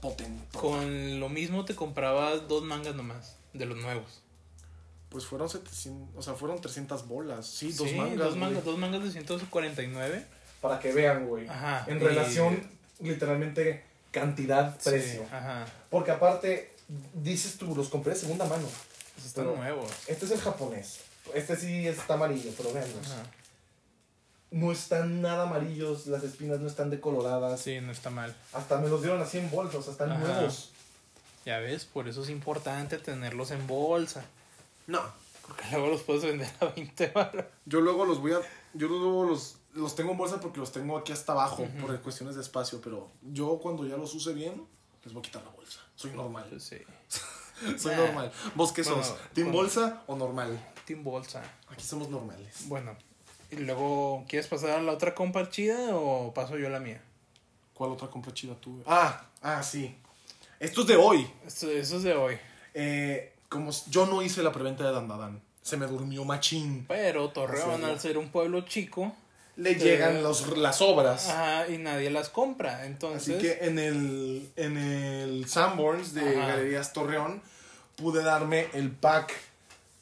[0.00, 0.58] potente.
[0.58, 4.22] Con lo mismo te comprabas dos mangas nomás, de los nuevos.
[5.08, 7.46] Pues fueron 700, o sea, fueron 300 bolas.
[7.46, 8.18] Sí, dos Sí, mangas.
[8.18, 8.40] Dos güey.
[8.40, 10.26] mangas, dos mangas de 149.
[10.60, 11.46] Para que vean, güey.
[11.48, 11.84] Ajá.
[11.86, 12.60] En y- relación,
[13.00, 15.22] literalmente, cantidad, Sí, precio.
[15.30, 15.66] ajá.
[15.90, 16.74] Porque aparte,
[17.14, 18.66] dices tú, los compré de segunda mano.
[19.16, 19.90] Esos están Pero- nuevos.
[20.08, 21.00] Este es el japonés.
[21.34, 23.06] Este sí está amarillo, pero veanlos.
[23.10, 23.22] Ajá.
[24.50, 27.60] No están nada amarillos, las espinas no están decoloradas.
[27.60, 28.34] Sí, no está mal.
[28.52, 30.20] Hasta me los dieron así en bolsa, o sea, están Ajá.
[30.20, 30.70] nuevos.
[31.44, 34.24] Ya ves, por eso es importante tenerlos en bolsa.
[34.86, 35.00] No.
[35.46, 37.44] Porque luego los puedes vender a 20 baros.
[37.66, 38.40] Yo luego los voy a.
[38.74, 42.34] Yo luego los, los tengo en bolsa porque los tengo aquí hasta abajo por cuestiones
[42.34, 42.80] de espacio.
[42.80, 44.66] Pero yo cuando ya los use bien,
[45.04, 45.80] les voy a quitar la bolsa.
[45.94, 46.60] Soy normal.
[46.60, 46.78] Sí.
[47.78, 47.98] Soy Ah.
[47.98, 48.32] normal.
[48.54, 49.08] ¿Vos qué sos?
[49.08, 49.58] Bueno, ¿Team bueno.
[49.62, 50.60] bolsa o normal?
[50.84, 51.42] Team Bolsa.
[51.68, 52.66] Aquí somos normales.
[52.66, 52.96] Bueno.
[53.50, 57.00] ¿Y luego quieres pasar a la otra compa chida o paso yo a la mía?
[57.74, 58.82] ¿Cuál otra compra chida tuve?
[58.86, 59.94] Ah, ah, sí.
[60.60, 61.28] Esto es de hoy.
[61.46, 62.38] Esto, eso es de hoy.
[62.74, 65.40] Eh, como yo no hice la preventa de Dandadan.
[65.62, 66.84] Se me durmió machín.
[66.88, 69.12] Pero Torreón, al ser un pueblo chico,
[69.56, 69.80] Le Sí.
[69.80, 71.28] llegan los, las obras.
[71.28, 72.86] ajá, y nadie las compra.
[72.86, 76.48] Entonces, Así que en el, en el Sanborns de Ajá.
[76.48, 77.40] Galerías Torreón
[77.96, 79.32] pude darme el pack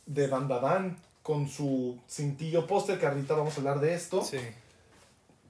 [0.07, 4.23] De Dandadan con su cintillo póster, que ahorita vamos a hablar de esto.
[4.25, 4.39] sí,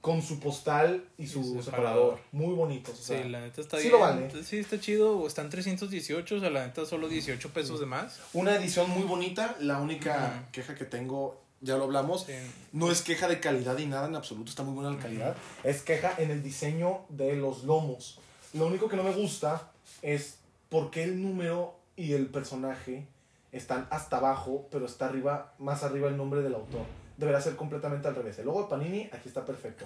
[0.01, 1.63] Con su postal y su, separador.
[1.65, 2.19] separador.
[2.31, 2.93] Muy bonitos.
[2.99, 3.93] o sí, la neta está sí bien.
[3.93, 4.43] lo vale.
[4.43, 5.25] Sí, está chido.
[5.25, 8.19] Están 318, o sea, la neta solo 18 pesos de más.
[8.33, 9.55] Una edición muy bonita.
[9.59, 12.33] La única queja que tengo, ya lo hablamos, Sí.
[12.71, 14.49] no es queja de calidad y nada en absoluto.
[14.49, 15.35] Está muy buena la calidad.
[15.63, 18.19] Es queja en el diseño de los lomos.
[18.53, 20.37] Lo único que no me gusta es
[20.69, 23.05] por qué el número y el personaje
[23.51, 26.85] están hasta abajo, pero está arriba, más arriba el nombre del autor.
[27.17, 28.37] Deberá ser completamente al revés.
[28.39, 29.85] El logo de Panini, aquí está perfecto.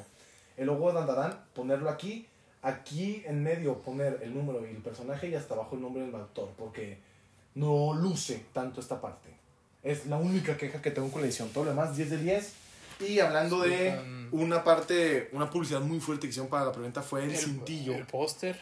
[0.58, 2.28] El logo de Dandadan, ponerlo aquí.
[2.62, 6.14] Aquí en medio poner el número y el personaje y hasta abajo el nombre del
[6.16, 6.98] autor, porque
[7.56, 9.30] no luce tanto esta parte.
[9.84, 11.50] Es la única queja que tengo con la edición.
[11.50, 12.54] Todo lo demás, 10 de 10.
[13.08, 17.24] Y hablando de una parte, una publicidad muy fuerte que hicieron para la preventa fue
[17.24, 18.60] el, cintillo El póster,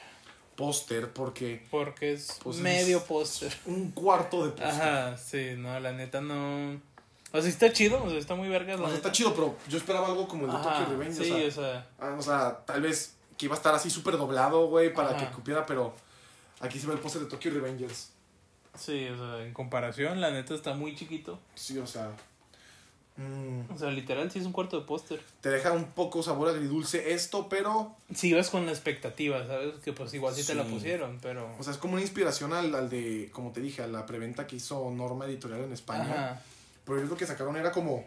[0.56, 3.52] póster, porque porque es Pues es- medio póster.
[3.66, 4.68] un cuarto de póster.
[4.70, 6.80] Ajá, sí, no, la neta no.
[7.34, 8.80] O sea, está chido, o sea, está muy vergas.
[8.80, 11.24] O sea, está chido, pero yo esperaba algo como el de Tokyo Revenge.
[11.24, 13.90] sí, o, sea, o sea, ah, o sea, tal vez que iba a estar así
[13.90, 15.18] súper doblado, güey, para Ajá.
[15.18, 15.94] que cupiera, pero
[16.60, 18.12] aquí se ve el póster de Tokyo Revengers.
[18.78, 21.40] Sí, o sea, en comparación, la neta está muy chiquito.
[21.56, 22.12] Sí, o sea.
[23.18, 25.22] mm, O sea, literal, sí es un cuarto de póster.
[25.42, 27.96] te deja un poco sabor agridulce esto, pero.
[28.14, 29.76] Si ibas con la expectativa, ¿sabes?
[29.84, 30.70] Que pues igual sí, te la Sí.
[30.72, 31.50] pusieron, pero.
[31.60, 34.46] O sea, es como una inspiración al, al de, como te dije, a la preventa
[34.48, 36.04] que hizo Norma Editorial en España.
[36.04, 36.42] Ajá,
[36.86, 38.06] Pero ellos lo que sacaron era como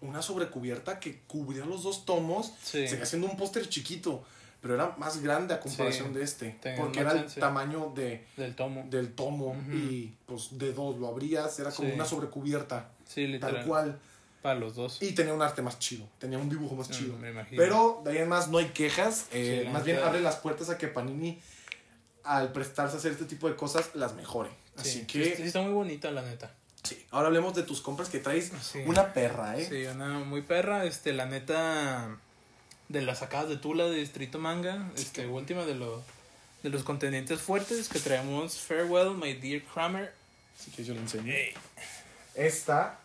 [0.00, 2.52] una sobrecubierta que cubría los dos tomos.
[2.62, 2.86] sí.
[2.86, 4.24] Seguía siendo un póster chiquito,
[4.60, 6.58] pero era más grande a comparación Sí, de este.
[6.76, 8.84] Porque era el tamaño de, Del tomo.
[8.90, 9.72] del tomo Ujú.
[9.72, 11.94] y pues de dos lo abrías, era como Sí.
[11.94, 13.56] una sobrecubierta, Sí, literal.
[13.56, 13.98] tal cual.
[14.42, 15.02] Para los dos.
[15.02, 17.16] Y tenía un arte más chido, tenía un dibujo más Mm, chido.
[17.18, 17.60] me imagino.
[17.60, 20.78] Pero de ahí en más no hay quejas, eh, más bien abre las puertas a
[20.78, 21.40] que Panini
[22.24, 24.50] al prestarse a hacer este tipo de cosas las mejore.
[24.50, 26.52] Sí, Así sí, que sí está muy bonita, la neta.
[26.84, 27.04] sí.
[27.10, 28.52] ahora hablemos de tus compras que traes
[28.86, 29.66] una perra, ¿eh?
[29.68, 32.16] Sí, una muy perra, este, la neta
[32.88, 36.02] de las sacadas de Tula de Distrito Manga, este, última de los
[36.62, 40.12] de los contendientes fuertes que traemos Farewell, My Dear Kramer.
[40.58, 41.32] Así que yo lo enseño.
[42.34, 42.98] Esta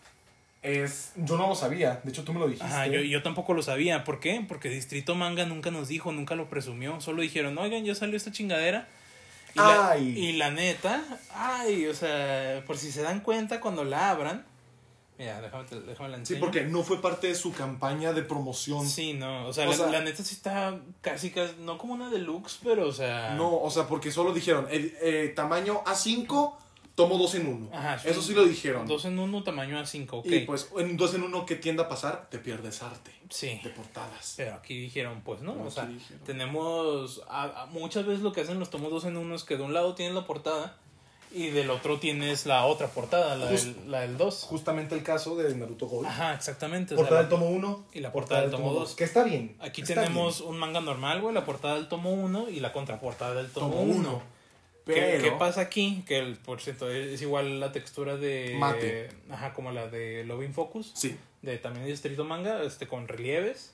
[0.63, 1.11] es.
[1.15, 2.01] Yo no lo sabía.
[2.03, 2.65] De hecho, tú me lo dijiste.
[2.65, 4.43] Ajá, yo, yo tampoco lo sabía, ¿por qué?
[4.47, 8.31] Porque Distrito Manga nunca nos dijo, nunca lo presumió, solo dijeron, oigan, ya salió esta
[8.31, 8.87] chingadera.
[9.53, 10.17] Y la, Ay.
[10.17, 11.03] y la neta,
[11.35, 14.43] ay, o sea, por si se dan cuenta cuando la abran,
[15.17, 16.39] mira, déjame, déjame la Sí, enseño.
[16.39, 18.87] porque no fue parte de su campaña de promoción.
[18.87, 21.93] Sí, no, o sea, O la, sea- la neta sí está casi, casi, no como
[21.93, 23.35] una deluxe, pero o sea...
[23.35, 26.55] No, o sea, porque solo dijeron el eh, tamaño A5,
[26.95, 27.69] tomo dos en uno.
[27.73, 28.85] Ajá, Eso sí lo dijeron.
[28.87, 30.25] Dos en uno, tamaño A5, ok.
[30.27, 33.69] Y pues en dos en uno que tienda a pasar, te pierdes arte sí, de
[33.71, 34.35] portadas.
[34.37, 36.23] pero aquí dijeron, pues no, Pero o sea, dijeron.
[36.23, 39.57] tenemos, a- a- muchas veces lo que hacen los tomos dos en uno es que
[39.57, 40.77] de un lado tienes la portada
[41.33, 44.43] y del otro tienes la otra portada, la, Just- del, la del 2.
[44.43, 46.07] Justamente el caso de Naruto Gold.
[46.07, 46.93] Ajá, exactamente.
[46.93, 48.95] o sea, Portada del tomo 1 y la portada del tomo dos.
[48.95, 49.55] Que está bien.
[49.59, 53.33] aquí está tenemos un manga normal, güey, la portada del tomo 1 y la contraportada
[53.35, 53.93] del tomo Tomo 1.
[53.95, 54.21] uno.
[54.85, 56.03] ¿Qué, Pero qué pasa aquí?
[56.05, 58.55] Que, el, por cierto, es igual la textura de...
[58.59, 59.09] Mate.
[59.31, 60.91] Ajá, como la de Loving Focus.
[60.93, 61.17] Sí.
[61.41, 63.73] De también de Distrito Manga, este, con relieves.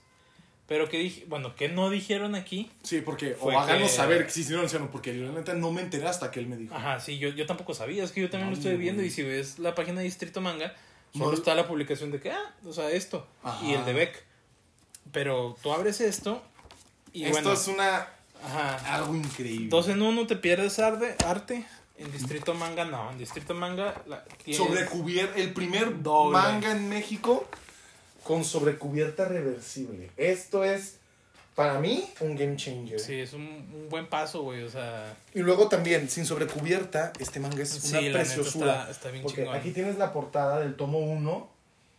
[0.69, 2.71] Pero que dije, bueno, que no dijeron aquí.
[2.83, 5.71] Sí, porque o háganos que- saber que sí, sí, no hicieron, porque la neta no
[5.71, 6.73] me enteré hasta que él me dijo.
[6.75, 8.03] Ajá, sí, yo, yo tampoco sabía.
[8.03, 9.01] Es que yo también No, lo estoy viendo.
[9.03, 10.73] Y si ves la página de Distrito Manga,
[11.17, 13.27] solo está la publicación de que, ah, o sea, esto.
[13.43, 13.65] Ajá.
[13.65, 14.23] Y el de Beck.
[15.11, 16.41] Pero tú abres esto.
[17.13, 18.07] Y Esto bueno, es una
[18.45, 18.95] ajá.
[18.95, 19.69] algo increíble.
[19.69, 21.65] Dos en uno te pierdes arde- arte.
[21.97, 23.11] En Distrito Manga no.
[23.11, 24.23] En Distrito Manga la,
[24.55, 26.37] Sobrecubier el primer Doble.
[26.37, 27.45] manga en México.
[28.23, 30.09] Con sobrecubierta reversible.
[30.17, 30.95] Esto es
[31.55, 32.99] Para mí, un game changer.
[32.99, 34.63] Sí, es un, un buen paso, güey.
[34.63, 38.79] O sea, Y luego también, sin sobrecubierta, este manga es una la preciosura.
[38.81, 39.55] está, está bien porque chingón.
[39.57, 41.49] aquí tienes la portada del tomo 1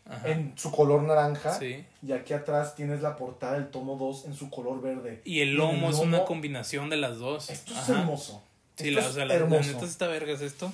[0.08, 0.28] Ajá.
[0.30, 1.58] en su color naranja.
[1.58, 1.84] Sí.
[2.06, 5.20] Y aquí atrás tienes la portada del tomo 2 en su color verde.
[5.24, 7.50] Y el lomo es lomo- una combinación de las dos.
[7.50, 8.42] Esto es hermoso.
[8.76, 9.72] Sí, Esto la, o es sea, la, la hermoso.
[9.72, 10.72] neta está vergas esto.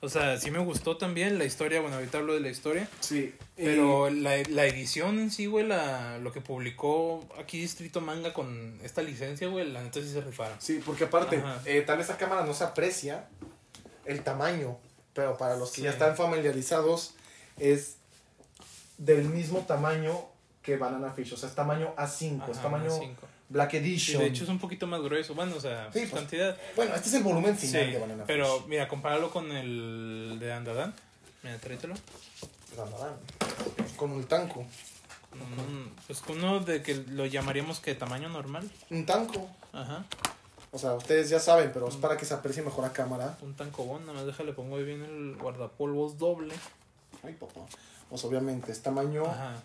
[0.00, 1.80] O sea, sí me gustó también la historia.
[1.80, 2.88] Bueno, ahorita hablo de la historia.
[3.00, 8.32] Sí, Pero la, la edición en sí, güey, la, lo que publicó aquí Distrito Manga
[8.32, 10.56] con esta licencia, güey, la neta sí se rifaron.
[10.60, 13.26] Sí, porque aparte, eh, tal vez a cámara no se aprecia
[14.04, 14.78] el tamaño,
[15.14, 15.82] pero para los que Sí.
[15.82, 17.14] ya están familiarizados,
[17.58, 17.96] es
[18.98, 20.26] del mismo tamaño
[20.62, 21.32] que Banana Fish.
[21.32, 23.26] O sea, es tamaño A5, es tamaño cinco.
[23.50, 24.22] Black Sí, Edition.
[24.22, 25.34] de hecho es un poquito más grueso.
[25.34, 26.56] Bueno, o sea, Sí, pues, cantidad.
[26.76, 28.66] Bueno, este es el volumen Sí, final de Banana pero Fish.
[28.68, 30.94] mira, compáralo con el de Andadan.
[31.42, 31.94] Mira, tráetelo.
[32.76, 33.14] Dandadan.
[33.96, 34.62] Con un tanco.
[35.32, 38.68] Mm, pues con uno de que lo llamaríamos que tamaño normal.
[38.90, 39.48] Un tanco.
[39.72, 40.04] Ajá.
[40.70, 42.00] O sea, ustedes ya saben, pero es Mm.
[42.00, 43.38] para que se aprecie mejor a cámara.
[43.42, 46.54] Un tancobón, nada más déjale, pongo ahí bien el guardapolvos doble.
[47.22, 47.60] Ay, papá.
[48.10, 49.60] Pues obviamente, es tamaño, Ajá,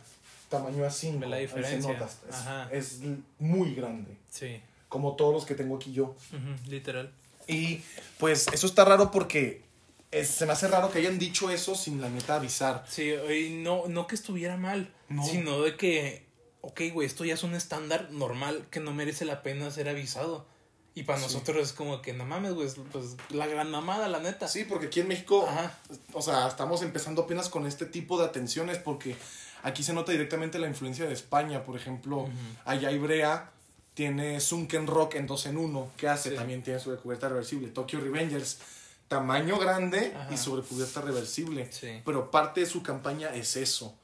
[0.57, 1.19] tamaño A5.
[1.19, 1.93] Ve la diferencia.
[1.93, 2.69] nota, es- Ajá.
[2.71, 2.99] es
[3.39, 4.17] muy grande.
[4.29, 4.61] sí.
[4.89, 6.03] Como todos los que tengo aquí yo.
[6.31, 7.11] Ujú, literal.
[7.47, 7.81] Y
[8.19, 9.63] pues eso está raro porque
[10.11, 12.85] es- se me hace raro que hayan dicho eso sin la neta avisar.
[12.87, 15.25] Sí, y no, no que estuviera mal, No.
[15.25, 16.27] sino de que,
[16.61, 20.45] ok, güey, esto ya es un estándar normal que no merece la pena ser avisado.
[20.93, 21.25] Y para Sí.
[21.25, 24.47] nosotros es como que, no mames, güey, es, pues la gran mamada, la neta.
[24.47, 25.75] Sí, porque aquí en México, Ajá.
[26.13, 29.15] o sea, estamos empezando apenas con este tipo de atenciones porque
[29.63, 31.63] aquí se nota directamente la influencia de España.
[31.63, 32.31] Por ejemplo, Ujú.
[32.65, 33.49] allá Ibrea
[33.93, 35.91] tiene Sunken Rock en 2 en 1.
[35.97, 36.29] ¿Qué hace?
[36.31, 36.35] Sí.
[36.35, 37.67] También tiene sobrecubierta reversible.
[37.69, 38.59] Tokyo Revengers,
[39.07, 40.33] tamaño grande Ajá.
[40.33, 41.71] y sobrecubierta reversible.
[41.71, 42.01] Sí.
[42.05, 43.95] Pero parte de su campaña es eso.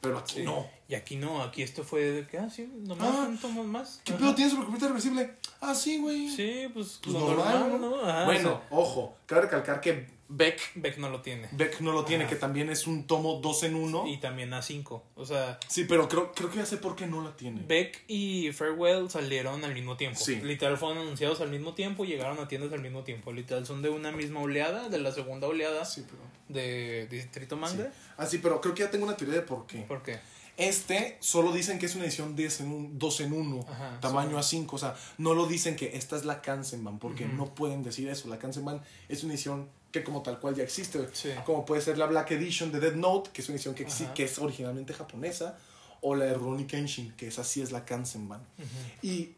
[0.00, 0.42] Pero aquí Sí.
[0.44, 0.66] no.
[0.88, 4.00] Y aquí no, aquí esto fue de que, ah, sí, nomás Ah, tomo más.
[4.04, 4.20] ¿Qué Ajá.
[4.20, 5.34] pedo tiene sobrecubierta reversible?
[5.60, 6.28] Ah, sí, güey.
[6.30, 7.90] Sí, pues, Pues normal, normal, ¿no?
[7.96, 8.02] ¿no?
[8.08, 11.48] Ajá, bueno, o sea, ojo, cabe recalcar que Beck, Beck no lo tiene.
[11.52, 12.34] Beck no lo tiene, Ajá.
[12.34, 14.06] que también es un tomo 2 en 1.
[14.08, 15.02] Y también A5.
[15.16, 17.62] O sea, Sí, pero creo, creo que ya sé por qué no la tiene.
[17.66, 20.18] Beck y Farewell salieron al mismo tiempo.
[20.20, 20.36] Sí.
[20.36, 23.32] Literal fueron anunciados al mismo tiempo y llegaron a tiendas al mismo tiempo.
[23.32, 26.20] Literal son de una misma oleada, de la segunda oleada Sí, pero...
[26.48, 27.90] de Distrito Manga.
[28.18, 29.78] Ah, sí, pero creo que ya tengo una teoría de por qué.
[29.78, 30.18] ¿Por qué?
[30.58, 34.36] Este solo dicen que es una edición 10 en un, 2 en 1, Ajá, tamaño
[34.36, 34.66] A5.
[34.72, 38.28] O sea, no lo dicen que esta es la Kansenban, porque no pueden decir eso.
[38.28, 41.08] La Kansenban es una edición que como tal cual ya existe.
[41.12, 41.30] Sí.
[41.46, 44.24] Como puede ser la Black Edition de Dead Note, que es una edición que, que
[44.24, 45.56] es originalmente japonesa,
[46.00, 48.40] o la de Rurouni Kenshin, que esa sí es la Kansenban.
[48.58, 49.06] Ujú.
[49.06, 49.34] Y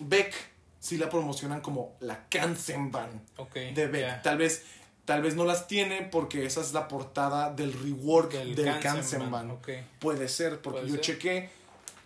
[0.00, 0.34] Beck
[0.80, 3.54] sí la promocionan como la Kansenban Ok.
[3.54, 4.22] de Beck.
[4.22, 4.64] Tal vez
[5.08, 9.50] tal vez no las tiene porque esa es la portada del rework del, Del Kansenban.
[9.52, 9.70] Ok.
[10.00, 11.00] Puede ser, porque Puede yo ser.
[11.16, 11.48] chequé,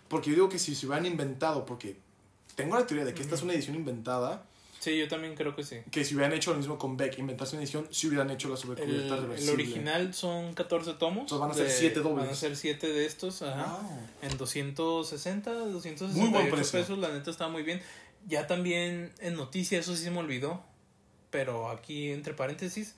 [0.07, 1.97] porque yo digo que si se hubieran inventado, porque
[2.55, 4.45] tengo la teoría de que esta es una edición inventada,
[4.79, 5.77] Sí, yo también creo que sí.
[5.91, 8.55] que si hubieran hecho lo mismo con Beck, inventarse una edición, si hubieran hecho la
[8.55, 9.53] El, sobrecubierta el reversible.
[9.53, 11.23] original son 14 tomos.
[11.23, 12.25] Entonces van a ser de- siete dobles.
[12.25, 13.79] Van a ser 7 de estos, ajá.
[13.81, 13.99] Wow.
[14.21, 16.79] En 260, 268 Muy buen precio.
[16.79, 17.81] pesos, la neta está muy bien.
[18.27, 20.63] Ya también en noticias, eso sí se me olvidó.
[21.33, 22.93] Pero aquí, entre paréntesis,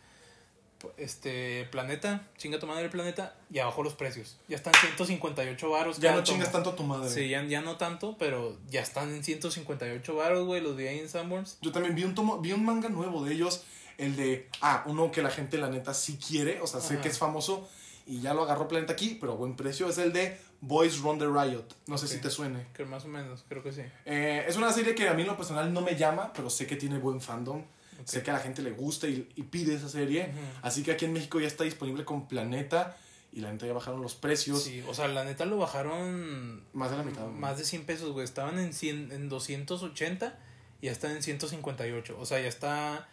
[0.97, 4.37] este planeta, chinga tu madre el planeta, ya bajó los precios.
[4.49, 5.99] Ya están 158 varos.
[5.99, 7.09] Ya no chingas tanto tu madre.
[7.09, 10.61] Sí, ya, ya no tanto, pero ya están en 158 varos, güey.
[10.61, 11.57] Los vi ahí en Sanborns.
[11.61, 13.63] Yo también vi un tomo, vi un manga nuevo de ellos,
[13.97, 17.07] el de, ah, uno que la gente la neta sí quiere, o sea, sé que
[17.07, 17.69] es famoso
[18.05, 21.19] y ya lo agarró Planeta aquí, pero a buen precio, es el de Boys Run
[21.19, 21.65] the Riot.
[21.87, 22.67] No sé si te suene.
[22.73, 23.81] Que más o menos, creo que sí.
[24.05, 26.67] Eh, es una serie que a mí en lo personal no me llama, pero sé
[26.67, 27.63] que tiene buen fandom.
[28.03, 30.31] Sé que a la gente le gusta y, y pide esa serie.
[30.61, 32.97] Así que aquí en México ya está disponible con Planeta
[33.31, 34.63] y la neta ya bajaron los precios.
[34.63, 37.23] Sí, o sea, la neta lo bajaron Más de la mitad.
[37.23, 37.33] güey.
[37.35, 38.23] más de 100 pesos, güey.
[38.23, 40.37] Estaban en, 100, en 280
[40.81, 42.17] y ya están en 158.
[42.19, 43.09] O sea, ya está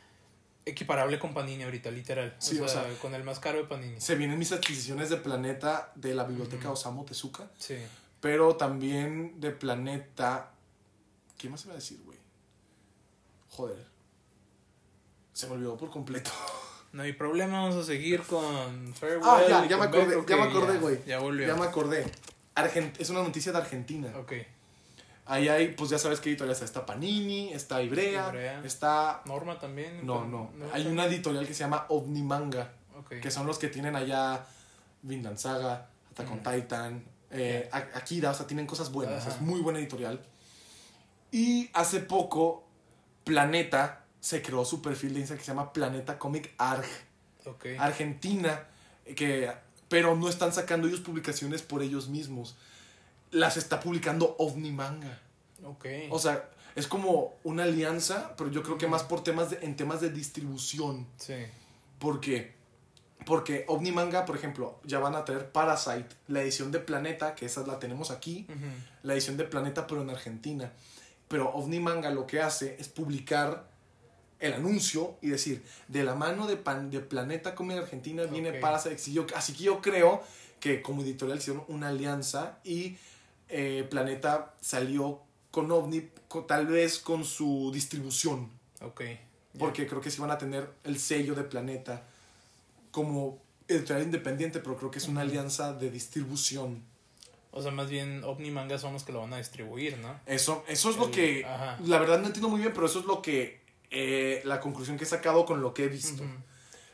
[0.65, 2.37] equiparable con Panini ahorita, literal.
[2.39, 4.01] Sí, o, o sea, sea, con el más caro de Panini.
[4.01, 6.75] Se vienen mis adquisiciones de Planeta de la biblioteca Ujú.
[6.75, 7.51] Osamu Tezuka.
[7.59, 7.77] Sí.
[8.21, 10.53] Pero también de Planeta.
[11.37, 12.19] ¿Qué más iba a decir, güey?
[13.49, 13.92] Joder.
[15.33, 16.31] Se me olvidó por completo.
[16.93, 19.23] No hay problema, vamos a seguir con Farewell.
[19.25, 20.99] Ah, ya, ya me acordé, ya me acordé, güey.
[21.07, 21.47] Ya volvió.
[21.47, 22.05] Ya me acordé.
[22.55, 24.13] Argent es una noticia de Argentina.
[24.19, 24.33] Ok.
[25.25, 26.67] Ahí hay, pues ya sabes qué editorial está.
[26.67, 28.61] Está Panini, está Ibrea, Ibrea.
[28.63, 29.23] está.
[29.25, 30.05] Norma también.
[30.05, 30.51] No, no.
[30.75, 33.21] Hay una editorial que se llama Omnimanga, Ok.
[33.23, 34.45] que son los que tienen allá
[35.01, 36.51] Vinland Saga, Attack on Ujú.
[36.51, 39.23] Titan, eh, Akira, o sea, tienen cosas buenas.
[39.27, 39.37] Ajá.
[39.37, 40.21] Es muy buena editorial.
[41.31, 42.65] Y hace poco,
[43.25, 46.87] Planeta se creó su perfil de Instagram que se llama Planeta Comic Arg.
[47.81, 48.69] Argentina,
[49.17, 49.53] que,
[49.89, 52.57] pero no están sacando ellos publicaciones por ellos mismos.
[53.33, 55.21] Las está publicando OVNI Manga.
[56.11, 59.77] O sea, es como una alianza, pero yo creo que más por temas de, en
[59.77, 61.07] temas de distribución.
[61.17, 61.35] sí.
[61.99, 62.55] ¿Por qué?
[63.25, 67.65] Porque Omnimanga, por ejemplo, ya van a traer Parasite, la edición de Planeta, que esa
[67.65, 68.47] la tenemos aquí,
[69.05, 70.73] la edición de Planeta, pero en Argentina.
[71.29, 73.72] Pero Omnimanga lo que hace es publicar
[74.43, 78.51] el anuncio y decir, de la mano de, Pan- de Planeta como en Argentina viene
[78.51, 78.61] Ok.
[78.61, 78.97] Parasite.
[78.97, 80.23] Así, yo, así que yo creo
[80.61, 82.97] que como editorial hicieron una alianza y
[83.49, 86.09] eh, Planeta salió con Ovni,
[86.49, 88.51] tal vez con su distribución.
[88.81, 89.03] Ok.
[89.59, 92.03] Porque creo que sí van a tener el sello de Planeta
[92.91, 96.83] como editorial independiente, pero creo que es una alianza de distribución.
[97.55, 100.19] O sea, más bien Omnimanga son los que lo van a distribuir, ¿no?
[100.27, 101.79] Eso, eso es lo que, ajá.
[101.85, 103.61] la verdad no entiendo muy bien, pero eso es lo que,
[103.93, 106.25] eh, la conclusión que he sacado con lo que he visto.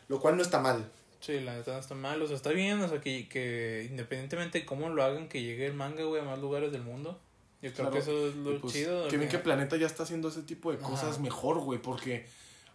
[0.08, 0.90] Lo cual no está mal.
[1.20, 4.60] Sí, la neta no está mal, o sea, está bien, o sea, que, que independientemente
[4.60, 7.20] de cómo lo hagan, que llegue el manga, güey, a más lugares del mundo.
[7.60, 7.90] Yo creo Claro.
[7.92, 9.08] que eso es lo pues, chido.
[9.08, 11.18] que bien que Planeta ya está haciendo ese tipo de cosas Ajá.
[11.20, 12.24] mejor, güey, porque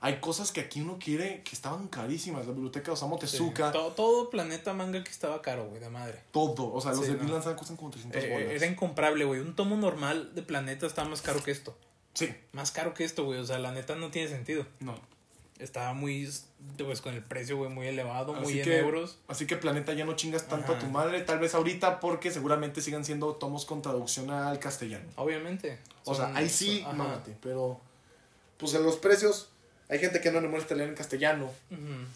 [0.01, 2.45] hay cosas que aquí uno quiere que estaban carísimas.
[2.45, 3.21] La biblioteca de Osamu sí.
[3.21, 6.19] Tezuka, todo, todo Planeta Manga que estaba caro, güey, de madre.
[6.31, 6.73] todo.
[6.73, 7.23] O sea, los Sí, de no.
[7.23, 8.49] Vinland Saga cuestan como 300 Eh, bolas.
[8.51, 9.39] era incomparable, güey.
[9.39, 11.77] Un tomo normal de Planeta está más caro que esto.
[12.13, 13.39] Sí, Más caro que esto, güey.
[13.39, 14.65] O sea, la neta no tiene sentido.
[14.79, 14.97] no.
[15.59, 16.29] Estaba muy,
[16.77, 19.19] pues, con el precio, güey, muy elevado, muy en euros.
[19.29, 20.81] Así que Planeta ya no chingas tanto Ajá.
[20.81, 25.05] a tu madre, tal vez ahorita porque seguramente sigan siendo tomos con traducción al castellano.
[25.15, 25.77] Obviamente.
[26.05, 27.79] O sea, ahí sí, mámate, pero
[28.57, 29.49] pues en los precios
[29.89, 31.49] hay gente que no le molesta leer en castellano,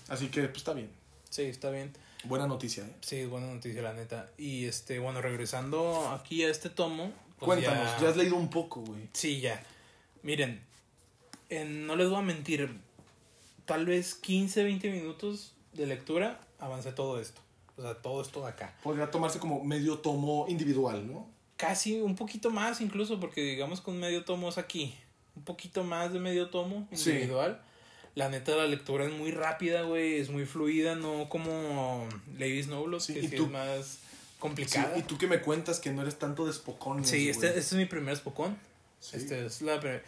[0.10, 0.89] así que pues está bien.
[1.29, 1.93] Sí, está bien.
[2.23, 2.91] Buena noticia, ¿eh?
[3.01, 4.29] Sí, buena noticia, la neta.
[4.38, 7.13] Y este, bueno, regresando aquí a este tomo.
[7.39, 8.10] pues Cuéntanos, ya- ya...
[8.10, 9.07] has leído un poco, güey.
[9.13, 9.63] Sí, ya.
[10.27, 10.59] Miren,
[11.49, 12.69] en- no les voy a mentir.
[13.63, 17.39] Tal vez 15, 20 minutos de lectura avancé todo esto.
[17.77, 18.75] O sea, todo esto de acá.
[18.83, 21.29] Podría tomarse como medio tomo individual, ¿no?
[21.55, 24.93] Casi un poquito más incluso, porque digamos con medio tomo es aquí.
[25.37, 27.11] Un poquito más de medio tomo Sí.
[27.11, 27.61] individual.
[28.15, 30.17] La neta, la lectura es muy rápida, güey.
[30.17, 32.05] Es muy fluida, no como
[32.37, 33.99] Lady Snowblood, Sí, que sí tú- es más Sí,
[34.39, 34.97] complicada.
[34.97, 37.73] y tú que me cuentas que no eres tanto de espocones, Sí, este, este es
[37.75, 38.17] mi primer.
[38.99, 39.15] Sí.
[39.17, 40.01] Este es la pre-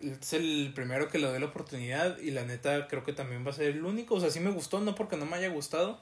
[0.00, 3.50] es el primero que le doy la oportunidad y la neta creo que también va
[3.50, 4.14] a ser el único.
[4.16, 6.00] O sea, sí me gustó, no porque no me haya gustado,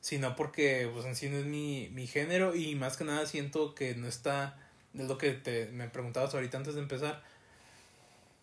[0.00, 3.74] sino porque pues en sí no es mi, mi género y más que nada siento
[3.74, 4.58] que no está,
[4.94, 7.22] es lo que te, me preguntabas ahorita antes de empezar.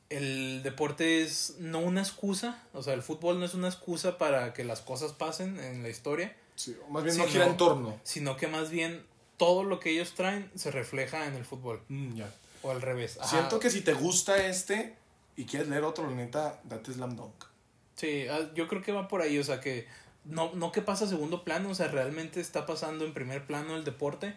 [0.09, 4.53] El deporte es no una excusa, o sea, el fútbol no es una excusa para
[4.53, 7.57] que las cosas pasen en la historia, Sí, o más bien Sí, no gira en
[7.57, 7.99] torno.
[8.03, 9.03] sino que más bien
[9.37, 11.81] todo lo que ellos traen se refleja en el fútbol.
[11.87, 12.31] Mm, ya.
[12.63, 13.17] O al revés.
[13.19, 13.27] Ajá.
[13.27, 14.95] Siento que si te gusta este
[15.35, 17.45] y quieres leer otro, la neta, date Slam Dunk.
[17.95, 19.87] Sí, ah, yo creo que va por ahí, o sea que
[20.25, 23.75] no, no que pasa a segundo plano, o sea, realmente está pasando en primer plano
[23.75, 24.35] el deporte,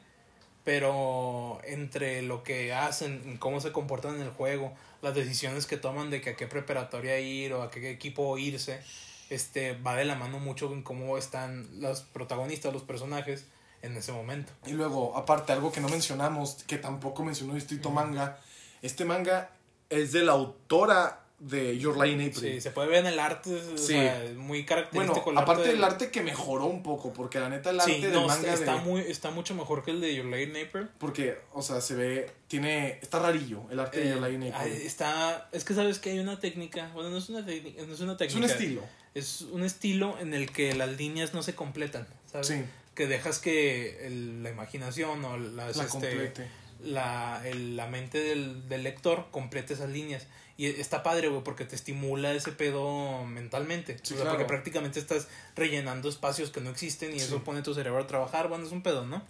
[0.64, 5.76] pero entre lo que hacen, en cómo se comportan en el juego, las decisiones que
[5.76, 8.82] toman de que a qué preparatoria ir o a qué equipo irse,
[9.30, 13.46] este va de la mano mucho en cómo están los protagonistas, los personajes
[13.82, 14.52] en ese momento.
[14.66, 18.38] Y luego, aparte, algo que no mencionamos, que tampoco mencionó Distrito Manga,
[18.82, 19.50] este manga
[19.90, 22.34] es de la autora de Your in April.
[22.54, 23.88] Sí, se puede ver en el arte, o Sí.
[23.88, 27.38] sea, es muy bueno, característico el aparte arte del arte que mejoró un poco, porque
[27.38, 29.90] la neta el arte Sí, del no, manga está, de- muy, está mucho mejor que
[29.90, 30.88] el de Your Lady Naper.
[30.98, 34.52] Porque, o sea, se ve, tiene, está rarillo el arte de Eh, Your Lie in
[34.54, 34.72] ah, April.
[34.76, 38.00] está, es que sabes que hay una técnica, bueno, no es una técnica, no es
[38.00, 38.38] una es técnica.
[38.38, 38.82] un estilo.
[39.14, 42.46] Es un estilo en el que las líneas no se completan, ¿sabes?
[42.46, 42.62] Sí,
[42.96, 46.48] Que dejas que el- la imaginación o las, la este,
[46.82, 50.26] la, el- la mente del, del lector complete esas líneas.
[50.58, 53.98] Y está padre, güey, porque te estimula ese pedo mentalmente.
[54.02, 54.30] Sí, o sea, claro.
[54.38, 57.26] porque prácticamente estás rellenando espacios que no existen y Sí.
[57.26, 58.48] eso pone tu cerebro a trabajar.
[58.48, 59.22] Bueno, es un pedo, ¿no?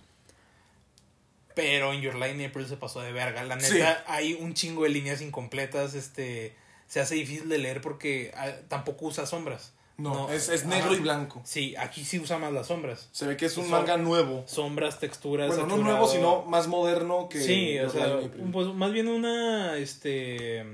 [1.54, 3.42] Pero en Your Line April se pasó de verga.
[3.42, 3.80] La neta, Sí.
[4.06, 5.94] hay un chingo de líneas incompletas.
[5.94, 6.54] Este,
[6.86, 9.72] se hace difícil de leer porque ah, tampoco usa sombras.
[9.98, 10.96] No, no, es, es negro ajá.
[10.96, 11.40] y blanco.
[11.44, 13.08] Sí, aquí sí usa más las sombras.
[13.12, 14.44] Se ve que es un manga nuevo.
[14.46, 15.48] Sombras, texturas.
[15.48, 18.20] Bueno, no nuevo, sino más moderno que Sí, o sea,
[18.52, 20.66] pues, más bien una, este,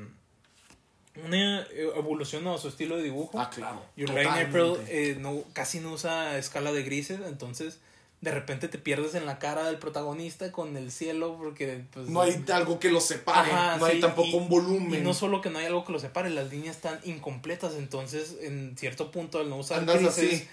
[1.24, 3.38] una evolución a su estilo de dibujo.
[3.38, 3.82] Ah, claro.
[3.96, 7.78] Your Line April eh, no, casi no usa escala de grises, entonces
[8.22, 12.22] de repente te pierdes en la cara del protagonista con el cielo porque pues, no
[12.22, 15.00] hay algo que los separe, Ajá, no hay tampoco y- un volumen.
[15.00, 18.36] Y no solo que no hay algo que lo separe, las líneas están incompletas, entonces
[18.40, 20.48] en cierto punto al no usar Andas grises, así.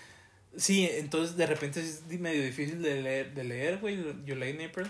[0.57, 4.65] Sí, entonces de repente es di- medio difícil de leer, de leer, güey, Your Line
[4.65, 4.89] April.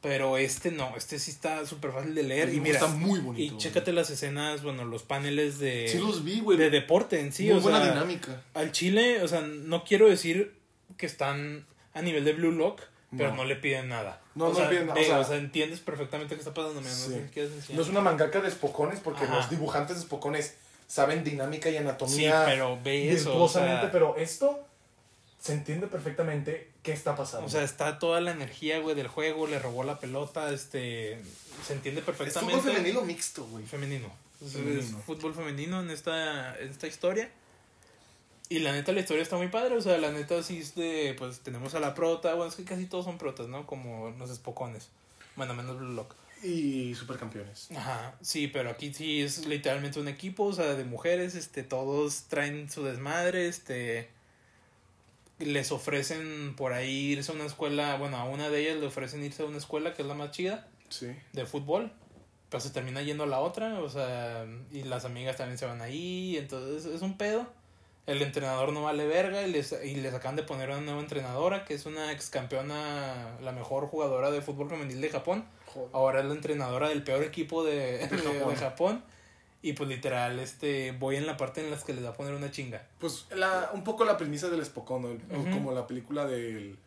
[0.00, 2.54] Pero este no, este sí está súper fácil de leer.
[2.54, 3.54] Y mira, está muy bonito.
[3.54, 6.56] y chécate las escenas, bueno, los paneles de, Sí los vi, güey.
[6.56, 7.48] de deporte en sí.
[7.48, 8.42] Muy o buena sea, dinámica.
[8.54, 10.54] Al Chile, o sea, no quiero decir
[10.96, 11.66] que están
[11.98, 12.80] a nivel de Blue Lock,
[13.16, 13.36] pero No.
[13.36, 14.20] no, le piden nada.
[14.34, 16.54] No, o no sea, le piden nada, o sea- o sea, entiendes perfectamente qué está
[16.54, 16.80] pasando.
[16.80, 17.72] mira, Sí.
[17.74, 19.36] No es una mangaka de espocones porque Ajá.
[19.36, 20.54] los dibujantes de espocones
[20.86, 23.30] saben dinámica y Sí, anatomía pero ve eso.
[23.30, 24.64] O virtuosamente, sea, pero esto
[25.40, 27.46] se entiende perfectamente qué está pasando.
[27.46, 29.46] o sea, está toda la energía, güey, del juego.
[29.46, 30.52] Le robó la pelota.
[30.52, 31.18] Este.
[31.66, 32.56] Se entiende Es perfectamente.
[32.56, 33.64] fútbol femenino mixto, güey.
[33.64, 34.10] femenino.
[34.44, 34.80] Es- Femenino.
[34.80, 37.30] Es fútbol femenino en esta, en esta historia.
[38.50, 39.76] Y la neta, la historia está muy padre.
[39.76, 41.14] O sea, la neta, sí es de.
[41.18, 42.34] Pues tenemos a la prota.
[42.34, 43.66] Bueno, es que casi todos son protas, ¿no?
[43.66, 44.88] Como los espocones.
[45.36, 46.14] Bueno, menos Blue Lock.
[46.42, 47.68] Y supercampeones.
[47.72, 52.26] Ajá, sí, pero aquí sí es literalmente un equipo, o sea, de mujeres, este, todos
[52.28, 54.08] traen su desmadre, este,
[55.40, 59.24] les ofrecen por ahí irse a una escuela, bueno, a una de ellas le ofrecen
[59.24, 61.08] irse a una escuela que es la más chida, Sí.
[61.32, 61.90] de fútbol,
[62.50, 65.82] pero se termina yendo a la otra, o sea, y las amigas también se van
[65.82, 67.52] ahí, entonces es un pedo.
[68.08, 71.64] El entrenador no vale verga y les, y les acaban de poner una nueva entrenadora,
[71.64, 75.44] que es una ex campeona, la mejor jugadora de fútbol femenil de Japón.
[75.66, 75.90] Joder.
[75.92, 78.54] Ahora es la entrenadora del peor equipo de, de- de Japón.
[78.56, 79.04] Japón.
[79.60, 82.32] Y pues literal, este, voy en la parte en las que les va a poner
[82.32, 82.86] una chinga.
[83.00, 85.18] Pues la, un poco la premisa del Spokon,
[85.52, 86.78] como la película del,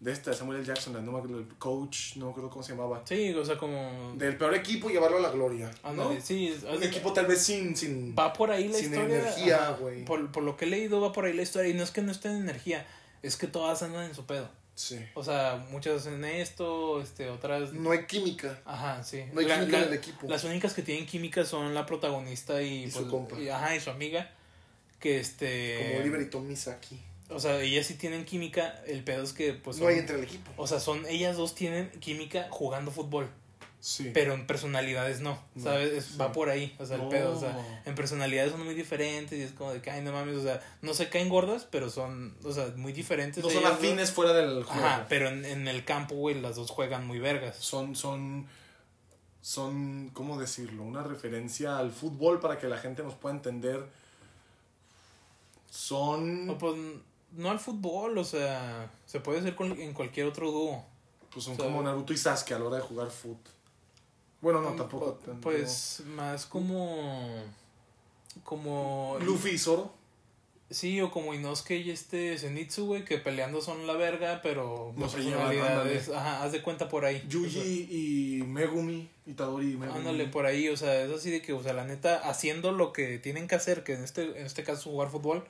[0.00, 0.66] de esta, de Samuel L.
[0.66, 3.02] Jackson, no me acuerdo, el coach, no me acuerdo cómo se llamaba.
[3.04, 4.14] Sí, o sea, como...
[4.16, 5.70] Del peor equipo y llevarlo a la gloria.
[5.94, 6.18] ¿no?
[6.20, 7.76] sí, es- Un equipo tal vez sin...
[7.76, 9.18] sin va por ahí la sin historia.
[9.18, 10.04] energía, güey.
[10.04, 11.70] Por, por lo que he leído, va por ahí la historia.
[11.70, 12.86] Y no es que no estén en energía,
[13.22, 14.48] es que todas andan en su pedo.
[14.76, 15.00] sí.
[15.14, 17.72] O sea, muchas hacen esto, este, otras...
[17.72, 18.60] No hay química.
[18.64, 19.24] Ajá, sí.
[19.32, 20.28] No hay La- química la- en el equipo.
[20.28, 23.40] Las únicas que tienen química son la protagonista y, Y su pues, compa.
[23.40, 24.30] y- ajá, y su amiga.
[25.00, 25.86] Que este.
[25.90, 27.00] Como Oliver y Tom Misaki.
[27.30, 28.82] O sea, ellas sí tienen química.
[28.86, 29.78] El pedo es que, pues.
[29.78, 30.50] no hay entre el equipo.
[30.56, 31.04] O sea, son.
[31.06, 33.28] Ellas dos tienen química jugando fútbol.
[33.80, 34.10] Sí.
[34.12, 35.38] Pero en personalidades no.
[35.54, 35.92] No, ¿Sabes?
[35.92, 36.16] Es- sí.
[36.18, 36.74] Va por ahí.
[36.80, 37.08] O sea, el No.
[37.10, 37.36] pedo.
[37.36, 39.38] O sea, en personalidades son muy diferentes.
[39.38, 40.36] Y es como de que, ay, no mames.
[40.36, 42.34] O sea, no se caen gordas, pero son.
[42.44, 43.44] O sea, muy diferentes.
[43.44, 43.72] no son dos.
[43.72, 44.84] afines fuera del juego.
[44.84, 47.56] Ajá, pero en, en el campo, güey, las dos juegan muy vergas.
[47.56, 48.48] Son, son,
[49.42, 50.82] son, ¿cómo decirlo?
[50.82, 53.84] Una referencia al fútbol para que la gente nos pueda entender.
[55.70, 56.74] Son, No, pues
[57.32, 60.84] no al fútbol, o sea, se puede hacer con- en cualquier otro dúo.
[61.32, 63.38] pues son o sea, como Naruto y Sasuke a la hora de jugar fútbol.
[64.40, 65.12] Bueno, no, tampoco.
[65.14, 65.40] tanto.
[65.42, 67.28] Pues más como.
[68.44, 69.18] Como.
[69.20, 69.92] Luffy y Zoro.
[70.70, 75.06] Sí, o como Inosuke y este Zenitsu, güey, que peleando son la verga, pero No
[75.08, 76.10] personalidades.
[76.10, 77.24] Ajá, haz de cuenta por ahí.
[77.26, 79.08] Yuji y Megumi.
[79.26, 79.98] Itadori y O sea, Megumi.
[80.00, 82.92] ándale, por ahí, o sea, es así de que, o sea, la neta, haciendo lo
[82.92, 85.42] que tienen que hacer, que en este, en este caso jugar fútbol,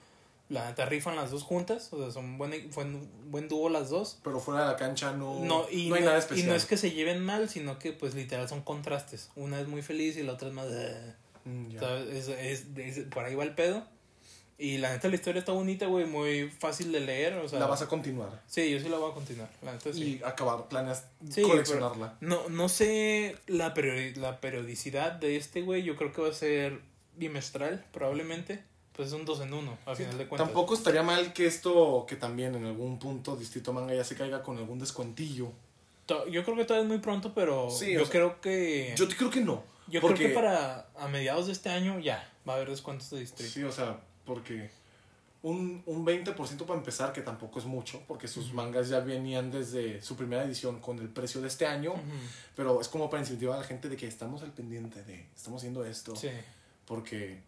[0.48, 4.18] la neta rifan las dos juntas, o sea, son buen, buen, buen dúo las dos.
[4.24, 6.48] Pero fuera de la cancha no, No, y no hay no, nada y especial.
[6.48, 9.30] no es que se lleven mal, sino que pues literal son contrastes.
[9.36, 10.66] Una es muy feliz y la otra es más...
[10.70, 11.76] eh, Mm.
[12.12, 13.86] Es, es- es- por ahí va el pedo.
[14.58, 17.34] Y la neta la historia está bonita, güey, muy fácil de leer.
[17.34, 18.42] O sea, la vas a continuar.
[18.46, 19.48] Sí, yo sí la voy a continuar.
[19.62, 20.20] La neta sí.
[20.20, 22.18] Y acabar, planeas Sí, coleccionarla.
[22.20, 25.84] No, no sé la, periodi- la periodicidad de este, güey.
[25.84, 26.80] Yo creo que va a ser
[27.16, 28.62] bimestral, probablemente.
[28.98, 30.48] Pues es un dos en uno, a Sí, final de cuentas.
[30.48, 34.42] Tampoco estaría mal que esto, que también en algún punto Distrito Manga ya se caiga
[34.42, 35.52] con algún descuentillo.
[36.28, 38.92] Yo creo que todavía es muy pronto, pero Sí, yo sea, creo que...
[38.96, 39.62] Yo te creo que no.
[39.86, 43.08] Yo porque- creo que para a mediados de este año ya va a haber descuentos
[43.10, 43.52] de distrito.
[43.52, 44.68] Sí, o sea, porque
[45.42, 50.02] un, un 20% para empezar, que tampoco es mucho, porque sus mangas ya venían desde
[50.02, 51.94] su primera edición con el precio de este año,
[52.56, 55.60] pero es como para incentivar a la gente de que estamos al pendiente de, estamos
[55.60, 56.30] haciendo esto, Sí.
[56.84, 57.38] porque,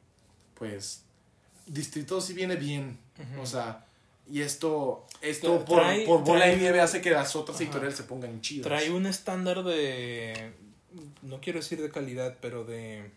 [0.55, 1.03] pues,
[1.71, 2.99] Distrito sí viene bien,
[3.41, 3.87] o sea,
[4.29, 7.65] y esto, esto por, por bola de nieve hace que las otras Ajá.
[7.65, 8.65] editoriales se pongan chidas.
[8.67, 10.53] Trae un estándar de.
[11.23, 13.11] No quiero decir de calidad, pero de.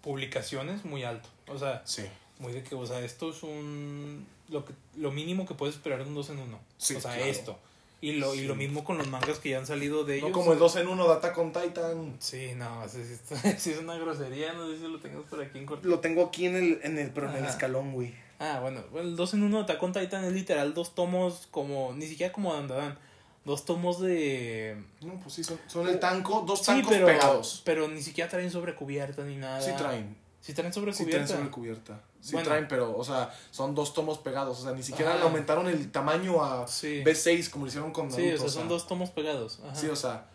[0.00, 1.28] Publicaciones muy alto.
[1.46, 2.04] O sea, Sí,
[2.38, 4.26] muy de que, o sea, esto es un.
[4.48, 6.60] Lo, que, lo mínimo que puedes esperar de un 2 en 1.
[6.78, 7.30] Sí, o sea, claro.
[7.30, 7.58] esto.
[8.00, 8.44] Y lo, y Sí.
[8.46, 10.28] lo mismo con los mangas que ya han salido de ellos.
[10.28, 12.14] no como el 2 en 1 Data con Titan.
[12.20, 14.52] Sí, no, sí, sí, es una grosería.
[14.52, 15.88] No sé si lo tengas por aquí en corto.
[15.88, 18.14] Lo tengo aquí en el, en el, pero en el escalón, güey.
[18.38, 21.92] Ah, bueno, el 2 en 1 Attack on Titan es literal dos tomos como.
[21.94, 22.96] Ni siquiera como Dandadan.
[23.44, 24.76] Dos tomos de.
[25.00, 27.62] No, pues sí, son, son el tanco, dos Sí, tancos pero, pegados.
[27.64, 29.60] pero ni siquiera traen sobrecubierta ni nada.
[29.60, 30.16] Sí traen,
[30.48, 31.26] Sí traen sí sobrecubierta.
[31.26, 32.00] traen sobre cubierta.
[32.22, 32.48] Sí Bueno.
[32.48, 34.58] traen, pero, o sea, son dos tomos pegados.
[34.58, 35.18] O sea, ni siquiera Ajá.
[35.20, 37.02] le aumentaron el tamaño a Sí.
[37.04, 38.22] B6 como lo hicieron con Naruto.
[38.26, 39.60] Sí, o sea, son dos tomos pegados.
[39.62, 39.74] Ajá.
[39.74, 40.26] Sí, o sea,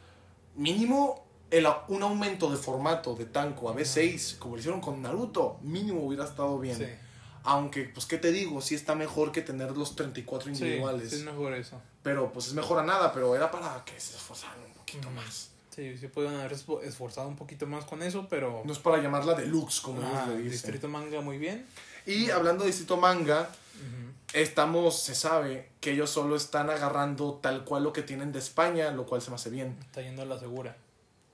[0.56, 5.58] mínimo el, un aumento de formato de tanco a B6 como lo hicieron con Naruto,
[5.64, 6.78] mínimo hubiera estado bien.
[6.78, 6.86] Sí.
[7.46, 8.62] Aunque, pues, ¿qué te digo?
[8.62, 11.10] Sí está mejor que tener los 34 Sí, individuales.
[11.10, 11.82] sí, es mejor eso.
[12.04, 15.50] Pero, pues, es mejor a nada, pero era para que se esforzaran un poquito más.
[15.74, 18.62] Sí, sí pueden haber esfo- esforzado un poquito más con eso, pero.
[18.66, 20.52] No es para llamarla deluxe, como Ajá, ellos le dicen.
[20.52, 21.66] Distrito Manga muy bien.
[22.06, 23.50] Y hablando de Distrito Manga,
[24.34, 28.92] estamos, se sabe que ellos solo están agarrando tal cual lo que tienen de España,
[28.92, 29.78] lo cual se me hace bien.
[29.82, 30.76] Está yendo a la segura.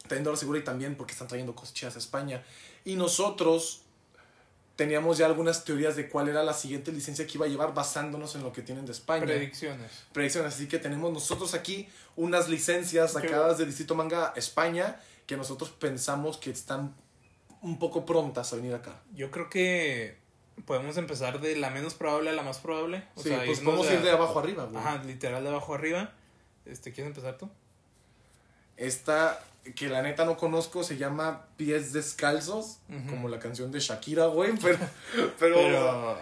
[0.08, 2.44] Trayendo a la segura y también porque están trayendo cosas chidas a España.
[2.86, 3.82] Y nosotros
[4.80, 8.36] teníamos ya algunas teorías de cuál era la siguiente licencia que iba a llevar basándonos
[8.36, 9.26] en lo que tienen de España.
[9.26, 10.06] Predicciones.
[10.14, 10.54] Predicciones.
[10.54, 16.38] Así que tenemos nosotros aquí unas licencias sacadas del Distrito Manga España que nosotros pensamos
[16.38, 16.96] que están
[17.62, 19.02] un poco prontas a venir acá.
[19.14, 20.18] Yo creo que
[20.64, 23.04] podemos empezar de la menos probable a la más probable.
[23.16, 24.78] O sí, sea, pues podemos ir de abajo arriba, güey.
[24.78, 26.14] Ajá, literal de abajo arriba.
[26.64, 27.50] Este, ¿Quieres empezar tú?
[28.78, 29.44] Esta,
[29.76, 32.80] que la neta no conozco, se llama Pies Descalzos,
[33.10, 34.78] como la canción de Shakira, güey, pero...
[35.40, 36.18] pero, Pero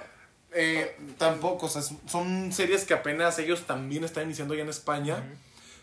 [0.52, 5.24] eh, tampoco, o sea, son series que apenas ellos también están iniciando ya en España,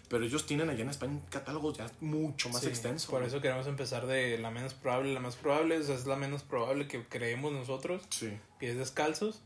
[0.09, 3.11] pero ellos tienen allá en España un catálogo ya mucho más Sí, extenso.
[3.11, 3.28] Por güey.
[3.28, 5.78] eso queremos empezar de la menos probable la más probable.
[5.78, 8.02] O sea, es la menos probable que creemos nosotros.
[8.11, 8.30] Sí.
[8.59, 9.40] Pies descalzos.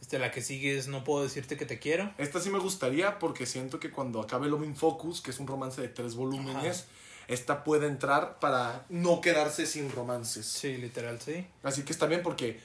[0.00, 2.12] Este, la que sigue es No puedo decirte que te quiero.
[2.16, 5.46] Esta sí me gustaría porque siento que cuando acabe Love in Focus, que es un
[5.46, 6.86] romance de tres volúmenes,
[7.32, 10.46] esta puede entrar para no quedarse sin romances.
[10.46, 11.46] Sí, literal, sí.
[11.62, 12.60] Así que está bien porque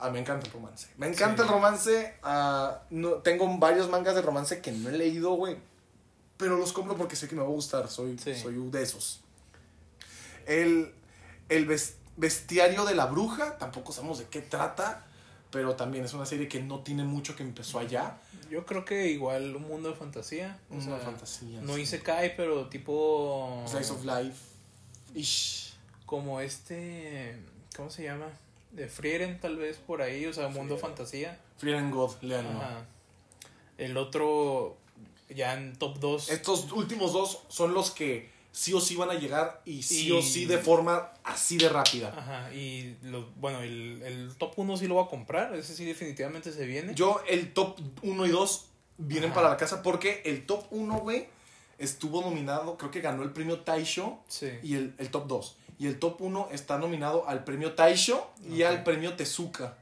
[0.00, 0.88] ah, me encanta el romance.
[0.96, 1.48] Me encanta Sí.
[1.48, 2.14] el romance.
[2.22, 5.56] ah, no, tengo varios mangas de romance que no he leído, güey.
[6.36, 7.88] Pero los compro porque sé que me va a gustar.
[7.88, 8.34] Soy, Sí.
[8.36, 9.20] soy de esos.
[10.46, 10.94] El,
[11.48, 11.66] el
[12.16, 15.06] bestiario de la bruja, tampoco sabemos de qué trata.
[15.52, 18.18] Pero también es una serie que no tiene mucho que empezó allá.
[18.50, 20.58] Yo creo que igual un mundo de fantasía.
[20.70, 21.60] O Una sea, fantasía.
[21.60, 21.82] No sí.
[21.82, 23.62] hice Kai, pero tipo.
[23.68, 24.38] Slice of Life.
[25.14, 25.74] Ish.
[26.06, 27.36] Como este.
[27.76, 28.26] ¿Cómo se llama?
[28.70, 30.24] De Frieren, tal vez por ahí.
[30.24, 30.80] O sea, mundo Frieren.
[30.80, 31.40] fantasía.
[31.58, 32.58] Fear and God, leanlo.
[32.58, 32.86] Ajá.
[33.76, 34.78] El otro.
[35.28, 36.30] Ya en top 2.
[36.30, 40.20] Estos últimos dos son los que sí o sí van a llegar y sí o
[40.22, 42.14] sí de forma así de rápida.
[42.16, 42.54] Ajá.
[42.54, 45.54] Y lo, bueno, el, el top 1 sí lo voy a comprar.
[45.54, 46.94] Ese sí, definitivamente se viene.
[46.94, 48.64] Yo, el top 1 y 2
[48.98, 49.34] vienen Ajá.
[49.34, 51.26] para la casa porque el top 1, güey,
[51.78, 54.50] estuvo nominado, creo que ganó el premio Taisho Sí.
[54.62, 55.56] y el, el top 2.
[55.78, 59.78] Y el top 1 está nominado al premio Taisho y al premio Tezuka.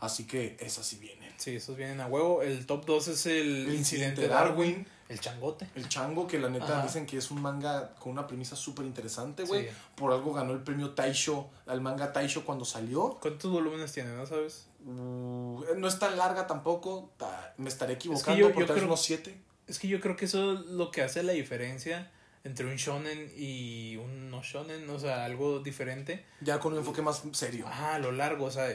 [0.00, 1.30] Así que esas sí vienen.
[1.36, 2.42] Sí, esos vienen a huevo.
[2.42, 4.72] El top 2 es el, El incidente de Darwin.
[4.74, 5.68] Darwin, El changote.
[5.74, 6.82] el chango, que la neta Ajá.
[6.82, 9.68] dicen que es un manga con una premisa súper interesante, güey.
[9.68, 9.74] Sí.
[9.96, 13.18] Por algo ganó el premio Taisho, al manga Taisho cuando salió.
[13.20, 14.68] ¿Cuántos volúmenes tiene, no sabes?
[14.86, 18.82] Uh, no es tan larga tampoco, ta- me estaré equivocando, yo- por yo tal vez
[18.82, 19.38] creo- unos 7.
[19.66, 22.10] Es que yo creo que eso es lo que hace la diferencia
[22.44, 26.24] entre un shonen y un no shonen, o sea, algo diferente.
[26.40, 27.66] Ya con un enfoque más serio.
[27.68, 28.68] Ajá, a lo largo, o sea,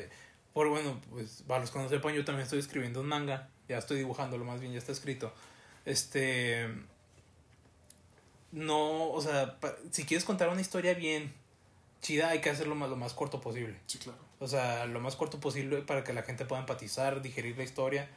[0.54, 3.78] por bueno, pues para los que no sepan, yo también estoy escribiendo un manga, ya
[3.78, 5.34] estoy dibujándolo más bien, ya está escrito.
[5.88, 6.68] Este
[8.52, 11.34] no, o sea, pa- si quieres contar una historia bien
[12.02, 13.76] chida, hay que hacerlo más, lo más corto posible.
[13.88, 14.18] Sí, claro.
[14.40, 18.08] O sea, lo más corto posible para que la gente pueda empatizar, digerir la historia,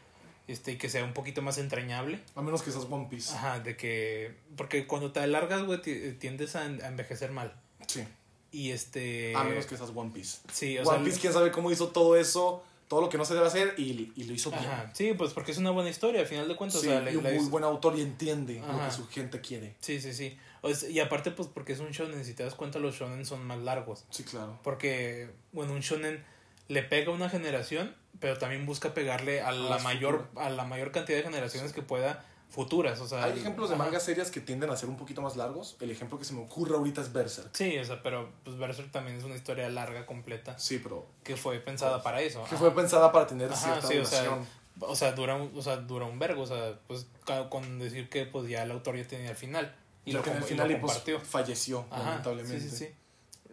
[0.49, 2.21] este, y que sea un poquito más entrañable.
[2.35, 3.35] A menos que seas One Piece.
[3.35, 4.35] Ajá, de que.
[4.57, 7.55] Porque cuando te alargas, güey, ti- tiendes a, en- a envejecer mal.
[7.87, 8.05] Sí.
[8.53, 9.35] Y este.
[9.37, 10.39] A menos que seas One Piece.
[10.53, 11.05] Sí, o One sea.
[11.05, 14.13] Piece, quién sabe cómo hizo todo eso, todo lo que no se debe hacer y,
[14.17, 14.65] y lo hizo bien.
[14.65, 16.81] Ajá, sí, pues porque es una buena historia, al final de cuentas.
[16.81, 19.07] Sí, o sea, la- y un la- muy buen autor y entiende lo que su
[19.09, 19.77] gente quiere.
[19.79, 20.37] Sí, sí, sí.
[20.63, 23.25] O sea, y aparte, pues porque es un shonen, si te das cuenta, los shonen
[23.25, 24.05] son más largos.
[24.11, 24.59] Sí, claro.
[24.65, 26.23] Porque, bueno, un shonen
[26.67, 30.91] le pega a una generación, pero también busca pegarle a la mayor, a la mayor
[30.91, 33.01] cantidad de generaciones que pueda futuras.
[33.01, 35.77] O sea, Hay ejemplos de mangas serias que tienden a ser un poquito más largos.
[35.81, 37.51] El ejemplo que se me ocurre ahorita es Berserk.
[37.55, 41.37] Sí, o sea, pero pues Berserk también es una historia larga, completa, Sí, pero que
[41.37, 42.41] fue pensada para eso.
[42.41, 42.57] que ajá.
[42.59, 44.47] fue pensada para tener Ajá, cierta sí, o sea, duración.
[44.83, 47.07] O sea, dura un, o sea, dura un vergo, o sea, pues
[47.51, 49.75] con decir que pues ya el autor ya tenía el final.
[50.07, 51.21] Y lo, com- y final lo y pues compartió.
[51.21, 52.61] falleció, Ajá, lamentablemente.
[52.61, 52.95] sí, sí, sí.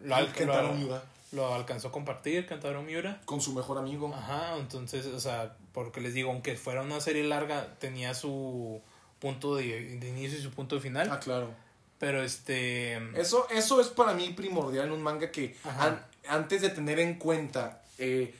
[0.02, 3.20] Lo, al- lo alcanzó a compartir Kentaro Miura.
[3.26, 4.10] con su mejor amigo.
[4.14, 8.80] Ajá, entonces, o sea, porque les digo, aunque fuera una serie larga, tenía su
[9.18, 11.08] punto de, de inicio y su punto de final.
[11.10, 11.50] Ah, claro.
[11.98, 12.94] Pero este.
[13.18, 17.14] Eso, eso es para mí primordial en un manga que an- antes de tener en
[17.14, 18.34] cuenta eh,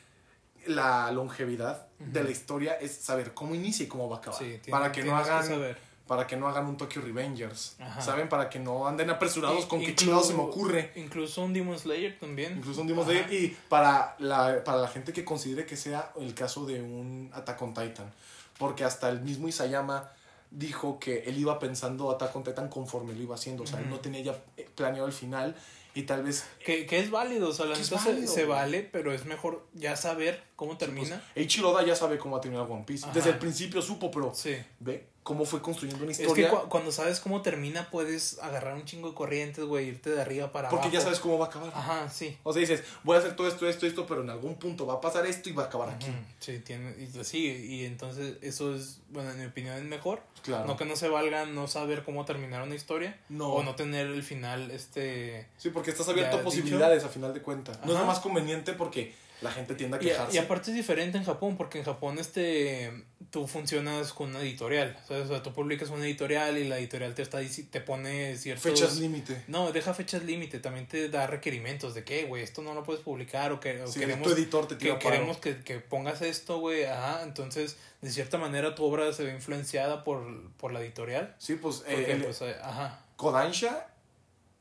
[0.67, 4.39] la longevidad de la historia es saber cómo inicia y cómo va a acabar.
[4.39, 5.88] sí, para que no hagan saber.
[6.09, 7.77] Para que no hagan un Tokyo Revengers.
[7.79, 8.01] Ajá.
[8.01, 8.29] ¿Saben?
[8.29, 10.91] Para que no anden apresurados con qué Inclu- chingados se me ocurre.
[10.97, 12.57] Incluso un Demon Slayer también.
[12.57, 13.13] Incluso un Demon Ajá.
[13.13, 13.33] Slayer.
[13.33, 17.63] Y para la, para la gente que considere que sea el caso de un Attack
[17.63, 18.11] on Titan.
[18.59, 20.11] Porque hasta el mismo Isayama
[20.51, 23.63] dijo que él iba pensando Attack on Titan conforme lo iba haciendo.
[23.63, 25.55] O sea, él no tenía ya eh, planeado el final.
[25.95, 29.13] Y tal vez Que, que es válido, o sea, la Que neta se- vale, pero
[29.13, 31.21] es mejor ya saber cómo termina.
[31.35, 33.05] Eiichiro Oda ya sabe cómo va a terminar One Piece.
[33.05, 33.13] Ajá.
[33.15, 34.55] Desde el principio supo, pero Sí.
[34.81, 36.49] ve cómo fue construyendo una Es que historia.
[36.49, 40.51] cu- cuando sabes cómo termina, puedes agarrar un chingo de corrientes, güey, irte de arriba
[40.53, 40.95] para porque abajo.
[40.95, 41.71] ya sabes cómo va a acabar.
[41.75, 42.35] Ajá, sí.
[42.45, 44.95] O sea, dices, voy a hacer todo esto, esto, esto, pero en algún punto va
[44.95, 46.07] a pasar esto y va a acabar aquí.
[46.41, 50.23] Sí, tiene, y, sí, y entonces eso es, bueno, en mi opinión es mejor.
[50.43, 50.67] Claro.
[50.67, 53.19] No que no se valga no saber cómo terminar una historia.
[53.29, 53.49] No.
[53.53, 55.47] O no tener el final, este...
[55.59, 57.79] Sí, porque estás abierto a posibilidades a final de cuentas.
[57.85, 60.35] No es lo más conveniente porque la gente tiende a Y, quejarse.
[60.35, 62.93] y aparte es diferente en Japón, porque en Japón este
[63.31, 64.97] tú funcionas con una editorial.
[65.07, 65.25] ¿sabes?
[65.27, 68.63] O sea, tú publicas una editorial y la editorial te está te pone ciertos...
[68.65, 69.45] Fechas límite.
[69.49, 73.03] No, deja fechas límite, también te da requerimientos de que, güey, esto no lo puedes
[73.03, 74.99] publicar o que o queremos tu editor te que paro.
[75.01, 79.35] queremos que, que pongas esto, güey, ajá, entonces de cierta manera tu obra se ve
[79.35, 81.35] influenciada por, por la editorial.
[81.39, 83.89] Sí, pues, eh, Porque, el- pues, eh, ajá, Kodansha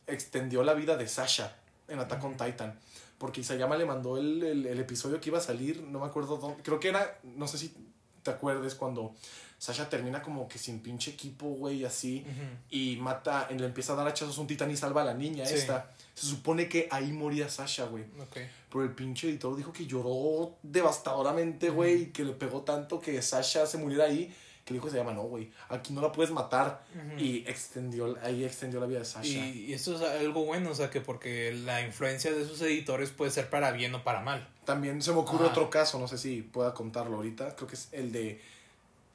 [0.08, 1.56] extendió la vida de Sasha
[1.88, 2.78] en Attack on Titan.
[3.18, 6.38] Porque Isayama le mandó el, el, el episodio que iba a salir, no me acuerdo
[6.38, 6.62] dónde.
[6.64, 7.74] Creo que era, no sé si
[8.22, 9.14] te acuerdes, cuando
[9.58, 12.24] Sasha termina como que sin pinche equipo, güey, así.
[12.70, 15.46] Y mata, le empieza a dar hachazos a un titán y salva a la niña
[15.46, 15.56] Sí.
[15.56, 15.92] esta.
[16.14, 18.04] Se supone que ahí moría Sasha, güey.
[18.04, 18.38] ok.
[18.70, 23.20] Pero el pinche editor dijo que lloró devastadoramente, güey, y que le pegó tanto que
[23.22, 24.34] Sasha se muriera ahí.
[24.68, 26.84] Que le dijo se llama, no, güey, aquí no la puedes matar.
[27.18, 29.30] Y extendió, ahí extendió la vida de Sasha.
[29.30, 33.12] Y, y eso es algo bueno, o sea, que porque la influencia de sus editores
[33.12, 34.46] puede ser para bien o para mal.
[34.66, 37.56] También se me ocurre otro caso, no sé si pueda contarlo ahorita.
[37.56, 38.42] Creo que es el de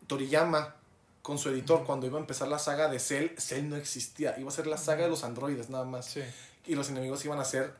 [0.06, 0.74] Toriyama
[1.20, 1.84] con su editor.
[1.84, 4.34] Cuando iba a empezar la saga de Cell, Cell no existía.
[4.38, 6.06] Iba a ser la saga de los androides nada más.
[6.06, 6.22] Sí.
[6.66, 7.74] Y los enemigos iban a ser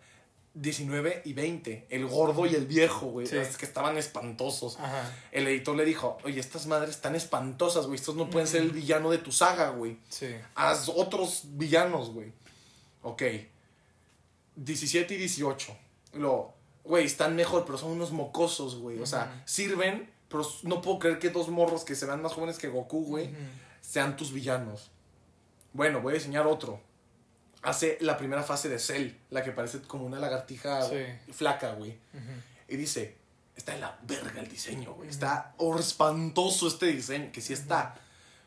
[0.55, 1.86] 19 y 20.
[1.88, 3.26] El gordo y el viejo, güey.
[3.26, 3.36] Sí.
[3.36, 4.78] Es que estaban espantosos.
[4.78, 5.11] Ajá.
[5.30, 7.96] El editor le dijo, oye, estas madres están espantosas, güey.
[7.96, 9.98] Estos no pueden ser el villano de tu saga, güey.
[10.09, 10.34] Sí.
[10.55, 12.32] Haz otros villanos, güey.
[13.03, 13.22] Ok.
[14.57, 15.76] 17 y 18.
[16.14, 18.98] Lo, güey, están mejor, pero son unos mocosos, güey.
[19.00, 22.59] O sea, sirven, pero no puedo creer que dos morros que se vean más jóvenes
[22.59, 23.30] que Goku, güey,
[23.80, 24.90] sean tus villanos.
[25.72, 26.80] Bueno, voy a diseñar otro.
[27.62, 30.96] Hace la primera fase de Cell, la que parece como una lagartija Sí.
[31.32, 31.96] flaca, güey.
[32.68, 33.16] Y dice,
[33.56, 35.08] está en la verga el diseño, güey.
[35.08, 37.94] Está hor- espantoso este diseño, que sí está.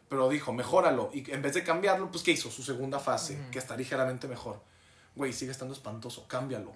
[0.09, 1.09] Pero dijo, mejóralo.
[1.13, 2.51] Y en vez de cambiarlo, pues ¿qué hizo?
[2.51, 4.61] Su segunda fase, que está ligeramente mejor.
[5.15, 6.73] Güey, sigue estando espantoso, cámbialo.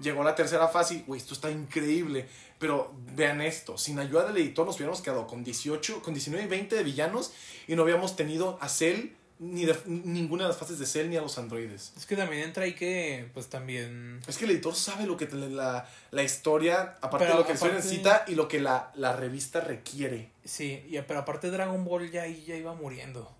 [0.00, 2.26] Llegó la tercera fase y, güey, esto está increíble.
[2.58, 6.48] Pero vean esto, sin ayuda del editor nos hubiéramos quedado con 18, con 19 y
[6.48, 7.32] 20 de villanos
[7.68, 9.10] y no habíamos tenido a Cell,
[9.42, 11.92] ni de, ninguna de las fases de Cell, ni a los androides.
[11.96, 14.20] Es que también entra ahí que, pues también...
[14.28, 17.46] Es que el editor sabe lo que te- la, la historia, aparte Pero de lo
[17.46, 20.30] que aparte- necesita y lo que la, la revista requiere.
[20.44, 23.30] Sí, y, pero aparte Dragon Ball ya ya iba muriendo.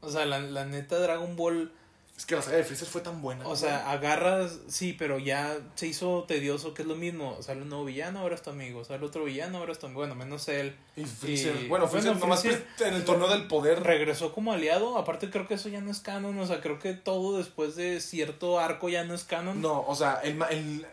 [0.00, 1.72] O sea, la, la neta Dragon Ball,
[2.16, 3.44] Es que la saga de Freezer fue tan buena.
[3.46, 7.36] o sea, agarras, sí, pero ya se hizo tedioso, que es lo mismo.
[7.42, 8.84] Sale un nuevo villano, ahora es tu amigo.
[8.84, 10.02] Sale otro villano, ahora es tu amigo.
[10.02, 10.76] Bueno, menos él.
[10.96, 13.82] y Freezer, y- bueno, Freezer bueno, nomás Freezer- en el torneo del poder.
[13.82, 14.96] Regresó como aliado.
[14.96, 16.38] Aparte creo que eso ya no es canon.
[16.38, 19.60] O sea, creo que todo después de cierto arco ya no es canon.
[19.60, 20.86] No, o sea, el, el,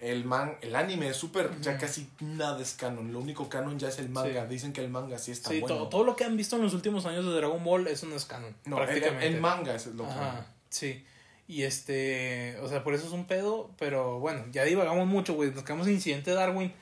[0.00, 3.12] el, man, el anime es súper, ya casi nada es canon.
[3.12, 4.42] Lo único canon ya es el manga.
[4.42, 4.48] Sí.
[4.48, 5.76] Dicen que el manga sí está sí, bueno.
[5.76, 8.16] todo, todo lo que han visto en los últimos años de Dragon Ball, eso no
[8.16, 8.54] es canon.
[8.64, 9.26] no, prácticamente.
[9.26, 10.44] el manga es lo Ajá, canon.
[10.68, 11.04] sí.
[11.46, 15.50] Y este, o sea, por eso es un pedo, pero bueno, ya divagamos mucho, güey.
[15.50, 16.72] Nos quedamos en Incidente Darwin,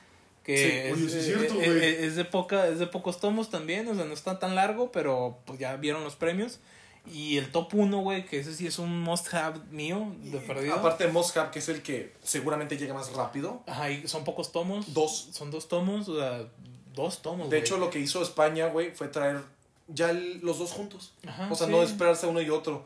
[0.43, 1.67] que Sí, es, oye, sí es eh, cierto, güey.
[1.83, 4.89] eh, es de poca, es de pocos tomos también, o sea, no está tan largo,
[4.93, 6.59] pero pues ya vieron los premios.
[7.05, 10.73] Y el top 1, güey, que ese sí es un must have mío, de perdido.
[10.75, 13.61] Aparte de Moscap, que es el que seguramente llega más rápido.
[13.67, 14.93] Ajá, y son pocos tomos.
[14.93, 15.29] Dos.
[15.33, 16.47] Son dos tomos, o sea,
[16.95, 17.49] dos tomos.
[17.49, 19.41] De hecho, lo que hizo España, güey, fue traer
[19.89, 21.13] ya el- los dos juntos.
[21.27, 21.73] Ajá, o sea, sí.
[21.73, 22.85] no esperarse uno y otro.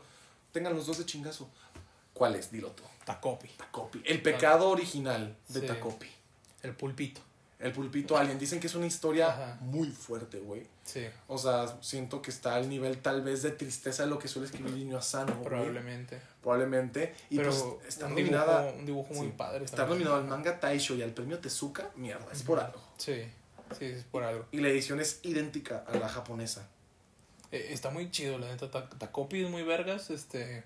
[0.52, 1.48] Tengan los dos de chingazo.
[2.12, 2.50] ¿Cuál es?
[2.50, 2.82] Dilo tú.
[3.04, 4.02] Tacopi, Tacopi.
[4.04, 5.66] El pecado original de Sí.
[5.66, 6.08] Tacopi.
[6.64, 7.20] el pulpito.
[7.58, 8.38] El pulpito alien.
[8.38, 9.58] Dicen que es una historia Ajá.
[9.60, 10.66] muy fuerte, güey.
[10.84, 14.28] Sí, O sea, siento que está al nivel tal vez de tristeza de lo que
[14.28, 15.32] suele escribir Niño Asano.
[15.34, 15.44] güey.
[15.44, 16.20] probablemente.
[16.40, 17.14] Probablemente.
[17.30, 18.62] Y Pero pues está un, nominada.
[18.62, 19.64] dibujo, un dibujo muy sí, padre.
[19.64, 21.90] Está nominado al manga Taisho y al premio Tezuka.
[21.96, 22.80] Mierda, es por algo.
[22.96, 23.24] Sí,
[23.76, 24.46] sí, es por algo.
[24.52, 26.68] Y la edición es idéntica a la japonesa.
[27.50, 28.70] Eh, está muy chido, la neta.
[28.70, 30.10] Ta- Tacopi es muy vergas.
[30.10, 30.62] Este,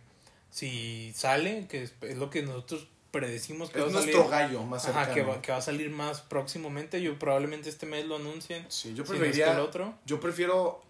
[0.51, 4.15] si sale, que es, es lo que nosotros predecimos que Es va a salir.
[4.15, 5.05] nuestro gallo más cercano.
[5.05, 7.01] Ajá, que va, que va a salir más próximamente.
[7.01, 8.67] Yo probablemente este mes lo anuncien.
[8.69, 9.53] Sí, yo si no es que preferiría.
[9.53, 9.95] el otro.
[10.07, 10.83] Yo prefiero.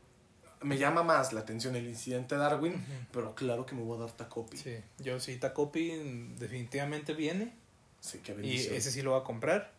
[0.62, 2.83] Me llama más la atención el incidente Darwin, Ujú.
[3.12, 4.57] pero claro que me voy a dar Tacopi.
[4.57, 5.91] Sí, Sí, yo sí, Tacopi
[6.39, 7.53] definitivamente viene.
[8.25, 8.75] qué Y bendición.
[8.77, 9.73] ese sí lo va a comprar.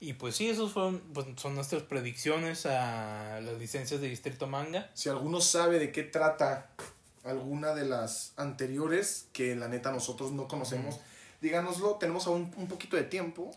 [0.00, 4.90] Y pues sí, esos fueron, pues, son nuestras predicciones a las licencias de Distrito Manga.
[4.94, 6.70] Si alguno sabe de qué trata
[7.24, 10.98] alguna de las anteriores, que la neta nosotros no conocemos,
[11.40, 11.94] díganoslo.
[11.96, 13.50] Tenemos aún un poquito de tiempo.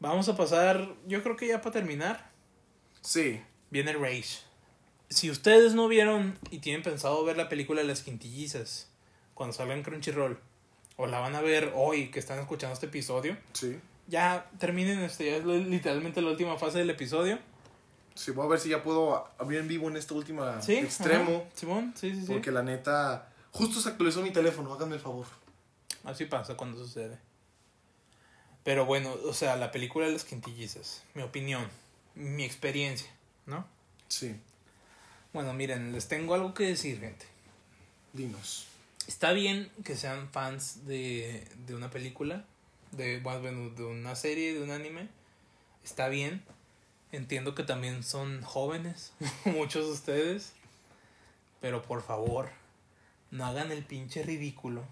[0.00, 2.30] Vamos a pasar, yo creo que ya para terminar,
[3.00, 3.40] Sí.
[3.70, 4.38] viene Rage.
[5.08, 8.88] Si ustedes no vieron y tienen pensado ver la película Las Quintillizas
[9.34, 10.38] cuando salga en Crunchyroll,
[10.96, 13.78] o la van a ver hoy que están escuchando este episodio, Sí.
[14.08, 17.38] ya terminen este, ya es literalmente la última fase del episodio.
[18.14, 21.36] Sí, voy a ver si ya puedo abrir en vivo en este último Sí, extremo.
[21.46, 21.50] ajá.
[21.54, 22.32] Simón, sí, sí, sí.
[22.32, 23.32] Porque la neta.
[23.52, 25.26] Justo se actualizó mi teléfono, háganme el favor.
[26.04, 27.18] Así pasa cuando sucede.
[28.68, 31.66] Pero bueno, o sea, la película de las quintillizas, mi opinión,
[32.14, 33.08] mi experiencia,
[33.46, 33.66] ¿no?
[34.08, 34.36] Sí.
[35.32, 37.24] Bueno, miren, les tengo algo que decir, gente.
[38.12, 38.66] Dinos.
[39.06, 42.44] Está bien que sean fans de, de una película,
[42.92, 45.08] de, bueno, de una serie, de un anime.
[45.82, 46.44] Está bien.
[47.10, 49.14] Entiendo que también son jóvenes,
[49.46, 50.52] muchos de ustedes.
[51.62, 52.50] Pero por favor,
[53.30, 54.84] no hagan el pinche ridículo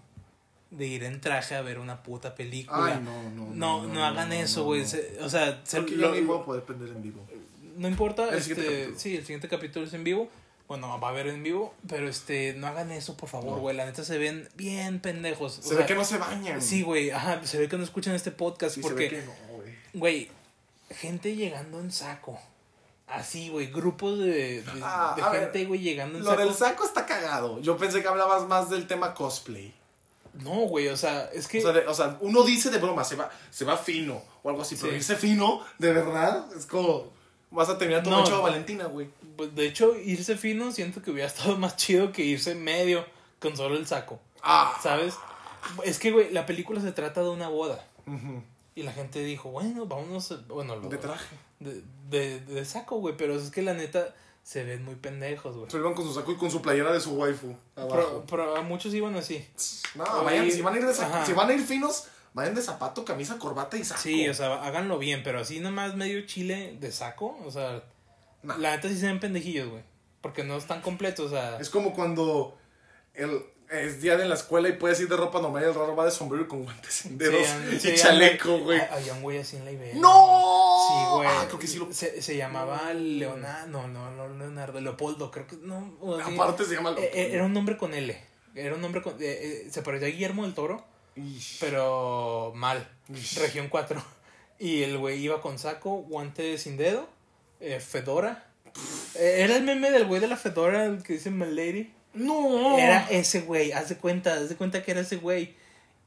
[0.69, 2.95] de ir en traje a ver una puta película.
[2.95, 3.53] Ay, no, no.
[3.53, 4.81] No, no, hagan eso, güey.
[5.19, 5.25] no.
[5.25, 7.25] O sea, se- lo- yo poder prender en vivo.
[7.77, 8.29] no importa.
[8.29, 10.29] El este, sí, el siguiente capítulo es en vivo.
[10.67, 11.73] Bueno, va a haber en vivo.
[11.87, 13.59] Pero este, no hagan eso, por favor, No.
[13.61, 13.75] güey.
[13.77, 15.59] La neta se ven bien pendejos.
[15.59, 16.61] O Se sea, ve que no se bañan.
[16.61, 17.09] Sí, güey.
[17.11, 19.31] Ajá, se ve que no escuchan este podcast Sí, se porque, ve que no,
[19.93, 20.29] güey.
[20.89, 22.37] gente llegando en saco.
[23.07, 26.41] Así, güey, grupos de, de, Ah, de gente, güey, llegando en Lo saco.
[26.43, 27.61] del saco está cagado.
[27.61, 29.73] Yo pensé que hablabas más del tema cosplay.
[30.43, 31.59] No, güey, o sea, es que...
[31.59, 34.49] O sea, de- o sea, uno dice de broma, se va, se va fino o
[34.49, 34.97] algo así, pero Sí.
[34.97, 37.15] irse fino, de verdad, es como.
[37.49, 38.25] Vas a terminar todo No.
[38.29, 39.09] de Valentina, güey.
[39.37, 43.05] pues, de hecho, irse fino siento que hubiera estado más chido que irse medio
[43.39, 44.19] con solo el saco.
[44.43, 44.77] Ah.
[44.83, 45.15] ¿Sabes?
[45.83, 47.85] Es que, güey, la película se trata de una boda.
[48.75, 51.35] Y la gente dijo, bueno, vámonos, bueno, lo- De traje.
[51.59, 54.13] de, de, de saco, güey, pero es que la neta
[54.47, 55.69] se ven muy pendejos, güey.
[55.69, 57.53] Se iban con su saco y con su playera de su waifu.
[57.75, 58.23] Pero, Abajo.
[58.29, 59.45] pero a muchos iban así.
[59.93, 62.61] No, vayan, si van a ir de saco- si van a ir finos, vayan de
[62.61, 63.99] zapato, camisa, corbata y saco.
[63.99, 67.83] Sí, o sea, háganlo bien, pero así nomás medio chile de saco, o sea,
[68.43, 68.55] Nah.
[68.57, 69.83] la neta sí se ven pendejillos, güey.
[70.21, 71.57] Porque no están completos, o sea.
[71.59, 72.57] Es como cuando
[73.15, 75.95] el, es día de la escuela y puedes ir de ropa normal y el raro
[75.95, 77.45] va de sombrero y con guantes en dedos
[77.79, 78.79] sí, y chaleco, güey.
[78.79, 79.71] ha- Había un güey así en la.
[79.95, 80.77] ¡No!
[80.87, 81.27] Sí, güey.
[81.29, 81.91] Ah, creo que sí lo...
[81.93, 83.67] Se, se llamaba Leonardo.
[83.67, 84.79] No, no, no, Leonardo.
[84.79, 85.57] Leopoldo, creo que.
[85.57, 86.33] No, así.
[86.33, 86.95] Aparte se llama...
[86.97, 88.17] Eh, eh, Era un nombre con L.
[88.55, 89.13] Era un nombre con.
[89.15, 91.59] eh, eh, se parecía a Guillermo del Toro, Ish.
[91.59, 92.87] pero mal.
[93.13, 93.39] Ish.
[93.39, 94.01] Región 4.
[94.59, 97.07] Y el güey iba con saco, guante sin dedo,
[97.59, 98.47] eh, fedora.
[99.13, 101.93] Era el meme del güey de la fedora, que dice My Lady.
[102.17, 102.77] ¡No!
[102.77, 105.55] Era ese güey, haz de cuenta, haz de cuenta que era ese güey.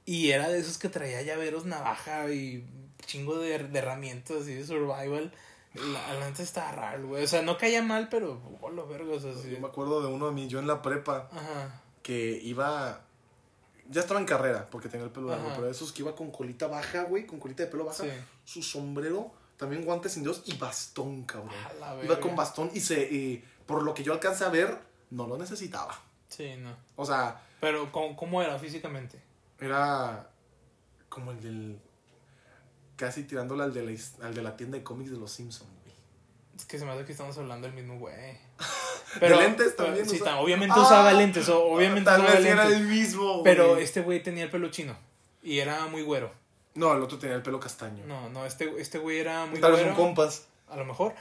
[0.07, 2.65] Y era de esos que traía llaveros, navaja y
[3.07, 5.33] chingo de, de herramientas y de survival.
[5.75, 7.23] La, la neta estaba raro, güey.
[7.25, 9.51] O sea, no caía mal, pero, oh, lo verga, o sea, sí.
[9.51, 11.81] Yo me acuerdo de uno de mí, yo en la prepa, Ajá.
[12.03, 13.03] que iba...
[13.89, 16.31] Ya estaba en carrera, porque tenía el pelo largo, pero de esos que iba con
[16.31, 18.11] colita baja, güey, con colita de pelo baja, Sí.
[18.45, 21.51] su sombrero, también guantes sin dedos y bastón, cabrón.
[21.81, 23.03] La Iba con bastón y se...
[23.03, 24.79] y por lo que yo alcancé a ver,
[25.11, 25.99] no lo necesitaba.
[26.29, 26.71] Sí, no.
[26.97, 29.21] O sea, Pero, ¿cómo, cómo era físicamente?
[29.59, 30.29] era
[31.09, 31.79] como el del...
[32.97, 35.95] Casi tirándole al de la, al de la tienda de cómics de los Simpsons, güey.
[36.57, 38.15] Es que se me hace que estamos hablando del mismo güey.
[39.21, 42.67] ¿De lentes también Sí, usa- obviamente Ah, usaba lentes, o- obviamente Tal usaba vez era
[42.69, 43.45] el mismo, güey.
[43.45, 44.97] Pero este güey tenía el pelo chino.
[45.43, 46.31] Y era muy güero.
[46.75, 48.05] No, el otro tenía el pelo castaño.
[48.07, 49.97] No, no, este, este güey era muy Tal vez güero.
[49.97, 50.47] compas.
[50.71, 51.15] A lo mejor.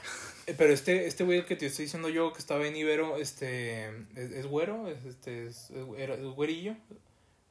[0.46, 3.86] Eh, Pero este, este güey que te estoy diciendo yo, que estaba en Ibero, este,
[4.14, 6.74] es, es güero, es, este, es, es- era- es güerillo.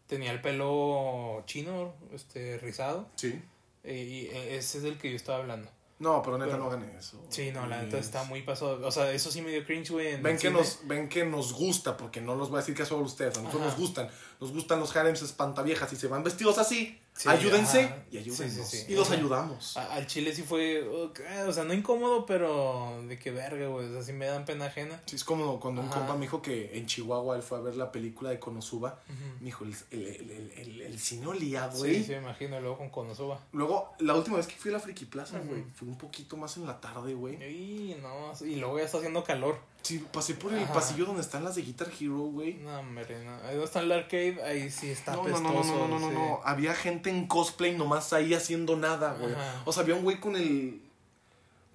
[0.07, 3.07] Tenía el pelo chino, este, rizado.
[3.15, 3.39] Sí.
[3.83, 5.69] Y ese es del que yo estaba hablando.
[5.99, 7.21] No, pero neta Pero- no hagan eso.
[7.29, 8.79] Sí, no, la neta está muy pasado.
[8.87, 10.07] O sea, eso sí me dio cringe, güey.
[10.13, 10.53] en Ven que, cine.
[10.53, 13.41] nos, ven que nos gusta, porque no los voy a decir que solo ustedes, a
[13.41, 13.71] nosotros Ajá.
[13.71, 14.09] nos gustan.
[14.39, 16.97] Nos gustan los harems espantaviejas y se van vestidos así.
[17.19, 17.97] Sí, ayúdense ajá.
[18.11, 18.55] y ayúdennos.
[18.55, 18.93] Sí, sí, sí.
[18.93, 19.75] Y los ayudamos.
[19.75, 23.87] A- al chile sí fue, o sea, no incómodo, pero de que verga, güey.
[23.87, 25.01] O sea, sí me dan pena ajena.
[25.05, 27.75] Sí, es como cuando un compa me dijo que en Chihuahua él fue a ver
[27.75, 29.01] la película de Konosuba.
[29.09, 29.39] Ujú.
[29.41, 32.03] Me dijo, el, el, el, el, cine olía, Sí, güey.
[32.05, 33.37] sí, me imagino, luego con Konosuba.
[33.51, 36.55] Luego, la última vez que fui a la Friki Plaza, güey, fue un poquito más
[36.55, 37.35] en la tarde, güey.
[37.35, 39.59] Y no, y luego ya está haciendo calor.
[39.81, 40.73] Sí, pasé por el Ajá.
[40.73, 42.55] pasillo donde están las de Guitar Hero, güey.
[42.55, 43.33] No, hombre, no.
[43.43, 45.43] Ahí donde está el arcade, ahí sí está No, no, pestoso.
[45.43, 46.13] no, no, no, no, no, sí.
[46.15, 46.41] no.
[46.43, 49.33] Había gente en cosplay nomás ahí haciendo nada, güey.
[49.33, 49.61] Ajá.
[49.65, 50.81] O sea, había un güey con el.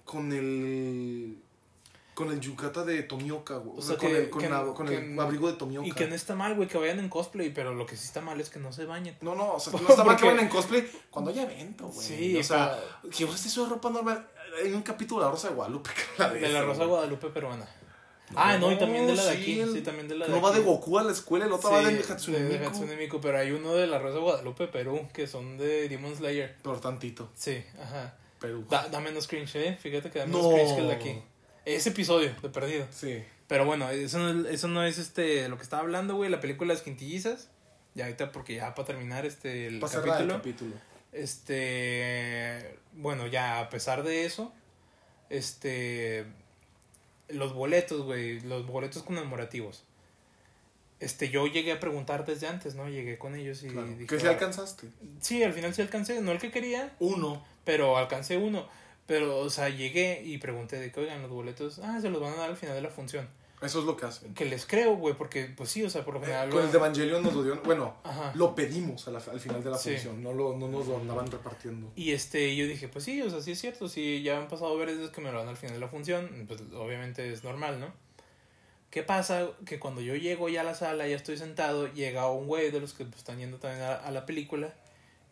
[0.05, 1.37] con el.
[2.13, 3.75] con el yukata de Tomioka, güey.
[3.75, 5.87] O, O sea, con, que- el, con, que- la- con que- el abrigo de Tomioka.
[5.87, 8.21] Y que no está mal, güey, que vayan en cosplay, pero lo que sí está
[8.21, 9.17] mal es que no se bañen.
[9.21, 11.87] No, no, o sea, que no está mal que vayan en cosplay cuando haya evento,
[11.87, 12.07] güey.
[12.07, 12.79] Sí, o sea,
[13.11, 14.25] que uses eso de ropa normal.
[14.63, 16.89] Hay un capítulo de la Rosa de Guadalupe de, De la Rosa güey.
[16.89, 17.67] Guadalupe peruana.
[18.35, 19.59] Ah, no, y también de la de sí, aquí.
[19.59, 21.69] el- Sí, también de la de Uno va de Goku a la escuela, el otro
[21.69, 22.69] Sí, va de de, Hatsune de Miku.
[22.71, 26.15] Hatsune Miku, pero hay uno de la Rosa de Guadalupe, Perú, que son de Demon
[26.15, 26.55] Slayer.
[26.63, 27.29] Pero tantito.
[27.35, 28.15] Sí, ajá.
[28.39, 28.65] Perú.
[28.69, 29.77] Da, da menos cringe, ¿eh?
[29.79, 30.51] Fíjate que da menos No.
[30.53, 31.21] cringe que el de aquí.
[31.65, 32.85] Ese episodio, de perdido.
[32.91, 33.23] Sí.
[33.47, 36.29] Pero bueno, eso no, eso no es este lo que estaba hablando, güey.
[36.29, 37.49] La película Las Quintillizas.
[37.93, 40.75] Ya ahorita, porque ya para terminar este el cerrar el capítulo.
[41.13, 42.77] Este.
[42.93, 44.51] Bueno, ya a pesar de eso.
[45.29, 46.25] Este.
[47.29, 48.39] Los boletos, güey.
[48.41, 49.83] Los boletos conmemorativos.
[50.99, 52.87] Este, yo llegué a preguntar desde antes, ¿no?
[52.87, 53.87] Llegué con ellos y Claro.
[53.87, 54.07] dije.
[54.07, 54.87] Que si "Ah, alcanzaste.
[55.19, 56.21] Sí, al final sí alcancé.
[56.21, 57.43] No el que quería, Uno.
[57.65, 58.67] pero alcancé uno.
[59.05, 62.33] Pero, o sea, llegué y pregunté de que, oigan, los boletos, ah, se los van
[62.33, 63.27] a dar al final de la función.
[63.65, 64.33] Eso es lo que hacen.
[64.33, 66.47] Que les creo, güey, porque, pues sí, o sea, por lo general.
[66.49, 67.61] Eh, Con el de Evangelion nos lo dieron.
[67.63, 68.31] Bueno, Ajá.
[68.35, 69.91] lo pedimos la- al final de la Sí.
[69.91, 70.21] función.
[70.23, 71.91] No, lo, no nos lo andaban repartiendo.
[71.95, 74.77] Y este, yo dije, pues sí, o sea, sí es cierto, sí, ya han pasado
[74.77, 77.91] veces que me lo dan al final de la función, pues obviamente es normal, ¿no?
[78.91, 79.49] ¿Qué pasa?
[79.65, 82.79] Que cuando yo llego ya a la sala, ya estoy sentado, llega un güey de
[82.79, 84.73] los que pues, están yendo también a, a la película,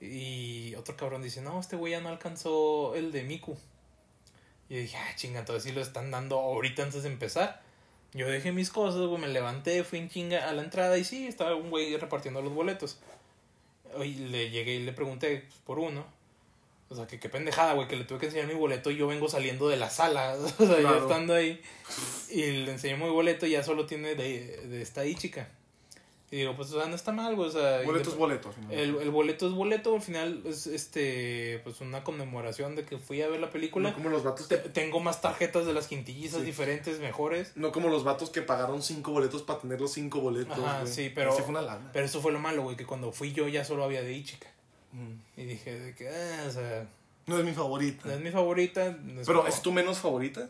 [0.02, 3.56] y otro cabrón dice, no, este güey ya no alcanzó el de Miku.
[4.70, 7.62] Y yo dije, ah, chinga, entonces sí lo están dando ahorita antes de empezar.
[8.14, 11.28] Yo dejé mis cosas, güey, me levanté, fui en chinga a la entrada y sí,
[11.28, 13.00] estaba un güey repartiendo los boletos.
[14.04, 16.06] Y le llegué y le pregunté pues, por uno.
[16.90, 19.08] O sea, que qué pendejada, güey, que le tuve que enseñar mi boleto y yo
[19.08, 20.36] vengo saliendo de la sala.
[20.60, 21.02] O sea, Claro.
[21.02, 21.60] estando ahí.
[22.30, 25.50] Y le enseñé mi boleto y ya solo tiene de, de esta ahí, chica.
[26.34, 27.48] Y digo, pues, o sea, no está mal, güey.
[27.50, 28.58] O sea, Boletos, indep- boletos.
[28.58, 28.72] ¿no?
[28.72, 33.22] el, el boleto es boleto, al final es este pues una conmemoración de que fui
[33.22, 33.90] a ver la película.
[33.90, 36.46] No como los vatos que, tengo más tarjetas de las quintillizas Sí.
[36.48, 37.52] diferentes, mejores.
[37.56, 40.58] no como los vatos que pagaron cinco boletos para tener los cinco boletos.
[40.58, 40.92] Ajá, güey.
[40.92, 41.92] sí, pero- Ese fue una lana.
[41.94, 44.48] Pero eso fue lo malo, güey, que cuando fui yo ya solo había de Ichica.
[44.92, 45.40] Mm.
[45.40, 46.88] Y dije, de que, ah, o sea,
[47.28, 48.08] No es mi favorita.
[48.08, 48.88] no es mi favorita.
[48.88, 50.50] es Pero como- ¿es tu menos favorita?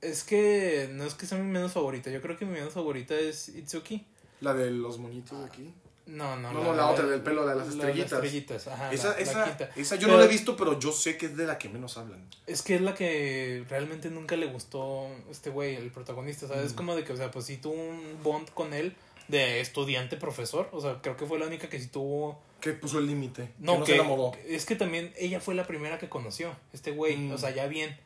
[0.00, 2.10] Es que no es que sea mi menos favorita.
[2.10, 4.06] Yo creo que mi menos favorita es Itsuki.
[4.40, 5.74] La de los moñitos de aquí.
[6.06, 8.12] No, no, No, no, la otra, del pelo, de las estrellitas.
[8.12, 8.92] estrellitas, ajá.
[8.92, 11.36] esa, la- esa, esa yo Pero- no la he visto, pero yo sé que es
[11.36, 12.26] de la que menos hablan.
[12.48, 16.64] Es que es la que realmente nunca le gustó este güey, el protagonista, ¿sabes?
[16.66, 16.76] Es Mm.
[16.76, 18.96] como de que, o sea, pues sí tuvo un bond con él
[19.28, 20.68] de estudiante profesor.
[20.72, 22.42] O sea, creo que fue la única que sí tuvo.
[22.60, 23.50] Que puso el límite.
[23.60, 24.32] No, que no que, se enamoró.
[24.48, 27.16] es que también ella fue la primera que conoció, este güey.
[27.18, 27.32] Mm.
[27.34, 27.96] O sea, ya bien.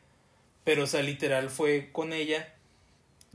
[0.65, 2.51] Pero, o sea, literal fue con ella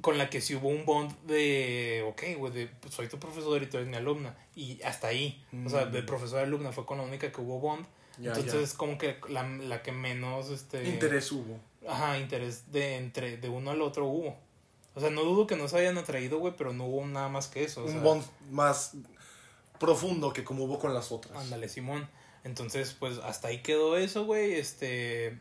[0.02, 3.62] con la que sí hubo un bond de, ok, güey, de, pues, soy tu profesor
[3.62, 4.36] y tú eres mi alumna.
[4.56, 5.42] Y hasta ahí.
[5.64, 5.92] O sea, Mm.
[5.92, 7.86] de profesor a alumna fue con la única que hubo bond.
[8.18, 10.82] Ya, Entonces, como que la, la que menos, este...
[10.84, 10.88] ya.
[10.90, 11.58] Interés hubo.
[11.88, 14.36] Ajá, interés de entre de uno al otro hubo.
[14.94, 17.46] O sea, no dudo que no se hayan atraído, güey, pero no hubo nada más
[17.48, 17.82] que eso.
[17.82, 18.94] o Un sea, bond más
[19.78, 21.36] profundo que como hubo con las otras.
[21.38, 22.08] Ándale, Simón.
[22.44, 24.54] Entonces, pues hasta ahí quedó eso, güey.
[24.54, 25.38] Este.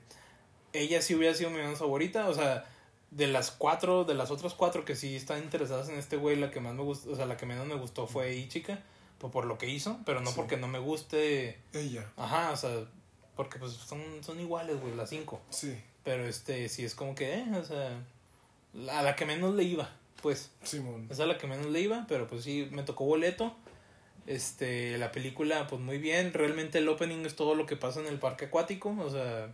[0.73, 2.27] Ella sí hubiera sido mi menos favorita.
[2.29, 2.65] O sea,
[3.11, 6.51] de las cuatro, de las otras cuatro que sí están interesadas en este güey, la
[6.51, 8.79] que más me gustó, o sea, la que menos me gustó fue Ichika.
[9.17, 10.33] Por, por lo que hizo, pero no Sí.
[10.37, 11.59] porque no me guste.
[11.73, 12.09] Ella.
[12.15, 12.71] Ajá, o sea,
[13.35, 15.41] porque pues son, son iguales, güey, las cinco.
[15.49, 15.77] Sí.
[16.05, 18.01] Pero este, sí es como que, eh, o sea,
[18.97, 19.89] a la que menos le iba,
[20.21, 20.51] pues.
[20.63, 21.07] Simón.
[21.09, 23.53] Esa es la que menos le iba, pero pues sí, me tocó boleto.
[24.25, 26.31] Este, la película, pues muy bien.
[26.31, 28.95] Realmente el opening es todo lo que pasa en el parque acuático.
[28.99, 29.53] O sea,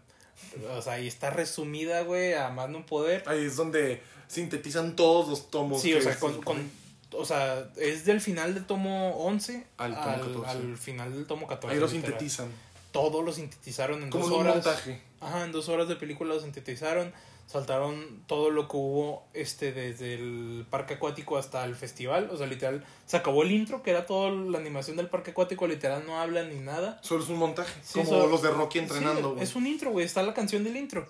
[0.77, 3.23] o sea ahí está resumida, güey, a más no poder.
[3.27, 5.81] Ahí es donde sintetizan todos los tomos.
[5.81, 6.69] Sí, o sea, es- con, con,
[7.11, 10.49] o sea, es del final del tomo 11 Al al, tomo 14.
[10.67, 11.73] al final del tomo 14.
[11.75, 12.09] Ahí lo literal.
[12.11, 12.47] sintetizan.
[12.91, 14.65] Todo lo sintetizaron en Como dos en un horas.
[14.65, 15.01] montaje.
[15.19, 17.13] Ajá, en dos horas de película lo sintetizaron.
[17.47, 22.29] Saltaron todo lo que hubo este desde el parque acuático hasta el festival.
[22.31, 25.67] O sea, literal, se acabó el intro, que era toda la animación del parque acuático.
[25.67, 26.99] Literal, no hablan ni nada.
[27.03, 27.71] Solo es un montaje.
[27.83, 30.05] Sí, como solo- los de Rocky entrenando, Sí, es un intro, güey.
[30.05, 31.07] Está la canción del intro.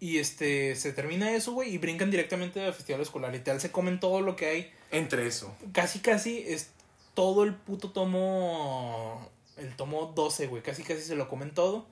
[0.00, 3.32] Y este, se termina eso, güey, y brincan directamente al festival escolar.
[3.32, 4.70] Literal, se comen todo lo que hay.
[4.90, 5.54] Entre eso.
[5.72, 6.70] Casi, casi es
[7.14, 9.30] todo el puto tomo.
[9.56, 10.62] El tomo 12, güey.
[10.62, 11.86] Casi, casi se lo comen todo.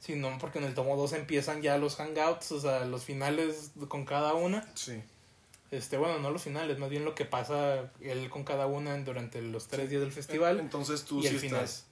[0.00, 3.72] Si no, porque en el tomo 12 empiezan ya los hangouts, o sea, los finales
[3.88, 4.64] con cada una.
[4.74, 5.02] Sí.
[5.70, 9.42] Este, bueno, no los finales, más bien lo que pasa él con cada una durante
[9.42, 10.60] los tres días del festival.
[10.60, 11.64] Entonces tú y el sí final.
[11.64, 11.86] estás.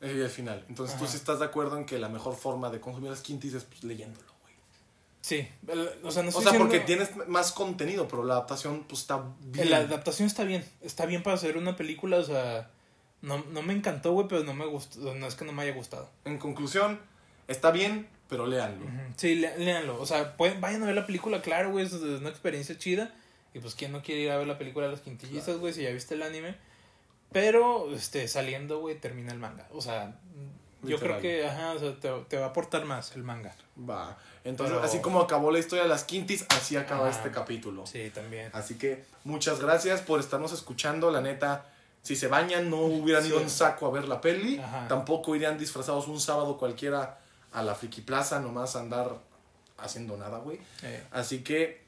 [0.00, 0.64] eh, el final.
[0.68, 3.54] Entonces tú sí estás de acuerdo en que la mejor forma de consumir las quintis
[3.54, 4.54] es pues, leyéndolo, güey.
[5.20, 5.46] Sí,
[6.04, 9.00] o sea, no O estoy sea, diciendo- porque tienes más contenido, pero la adaptación pues
[9.02, 9.68] está bien.
[9.68, 12.70] La adaptación está bien, está bien para hacer una película, o sea,
[13.20, 15.74] no, no me encantó, güey, pero no me gustó, no es que no me haya
[15.74, 16.08] gustado.
[16.24, 16.98] En conclusión,
[17.48, 18.86] está bien, pero léanlo.
[19.16, 22.28] Sí, lé- léanlo, o sea, pueden, vayan a ver la película, claro, güey, es una
[22.28, 23.12] experiencia chida.
[23.54, 25.82] Y pues, ¿quién no quiere ir a ver la película de las quintillizas, güey, si
[25.82, 26.54] ya viste el anime?
[27.32, 29.66] Pero, este, saliendo, güey, termina el manga.
[29.72, 30.16] O sea,
[30.82, 33.54] yo creo que, ajá, o sea, te, te va a aportar más el manga.
[33.88, 34.16] Va.
[34.44, 37.10] Entonces, Pero- así como acabó la historia de las quintis, así acaba Ah.
[37.10, 37.86] este capítulo.
[37.86, 38.50] Sí, también.
[38.54, 41.10] Así que muchas gracias por estarnos escuchando.
[41.10, 41.66] La neta,
[42.02, 43.28] si se bañan, no hubieran Sí.
[43.28, 44.58] ido en saco a ver la peli.
[44.58, 44.88] Ajá.
[44.88, 47.18] Tampoco irían disfrazados un sábado cualquiera
[47.52, 49.16] a la Friki Plaza nomás a andar
[49.78, 50.58] haciendo nada, güey.
[50.82, 51.84] Eh, Así que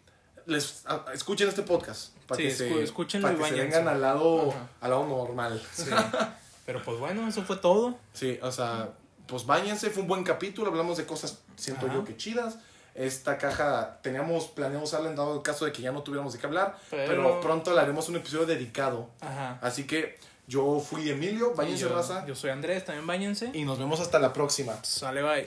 [0.47, 4.51] les a- escuchen este podcast para Sí, que, se, para que se vengan al lado,
[4.51, 4.69] Ajá.
[4.81, 5.63] al lado normal.
[5.73, 5.85] sí.
[6.67, 7.97] Pero pues bueno, eso fue todo.
[8.13, 8.91] Sí, o sea,
[9.27, 11.95] pues váyanse, fue un buen capítulo, hablamos de cosas, siento Ajá.
[11.97, 12.59] yo que chidas.
[12.95, 16.39] Esta caja teníamos planeado usarla en dado el caso de que ya no tuviéramos de
[16.41, 19.09] qué hablar, pero, Pero- pronto le haremos un episodio dedicado.
[19.21, 19.59] Ajá.
[19.63, 20.19] Así que
[20.51, 23.51] yo fui Emilio, váyanse yo, raza yo soy Andrés, también váyanse.
[23.55, 24.75] y nos vemos hasta la próxima.
[24.83, 25.47] Sale, bye.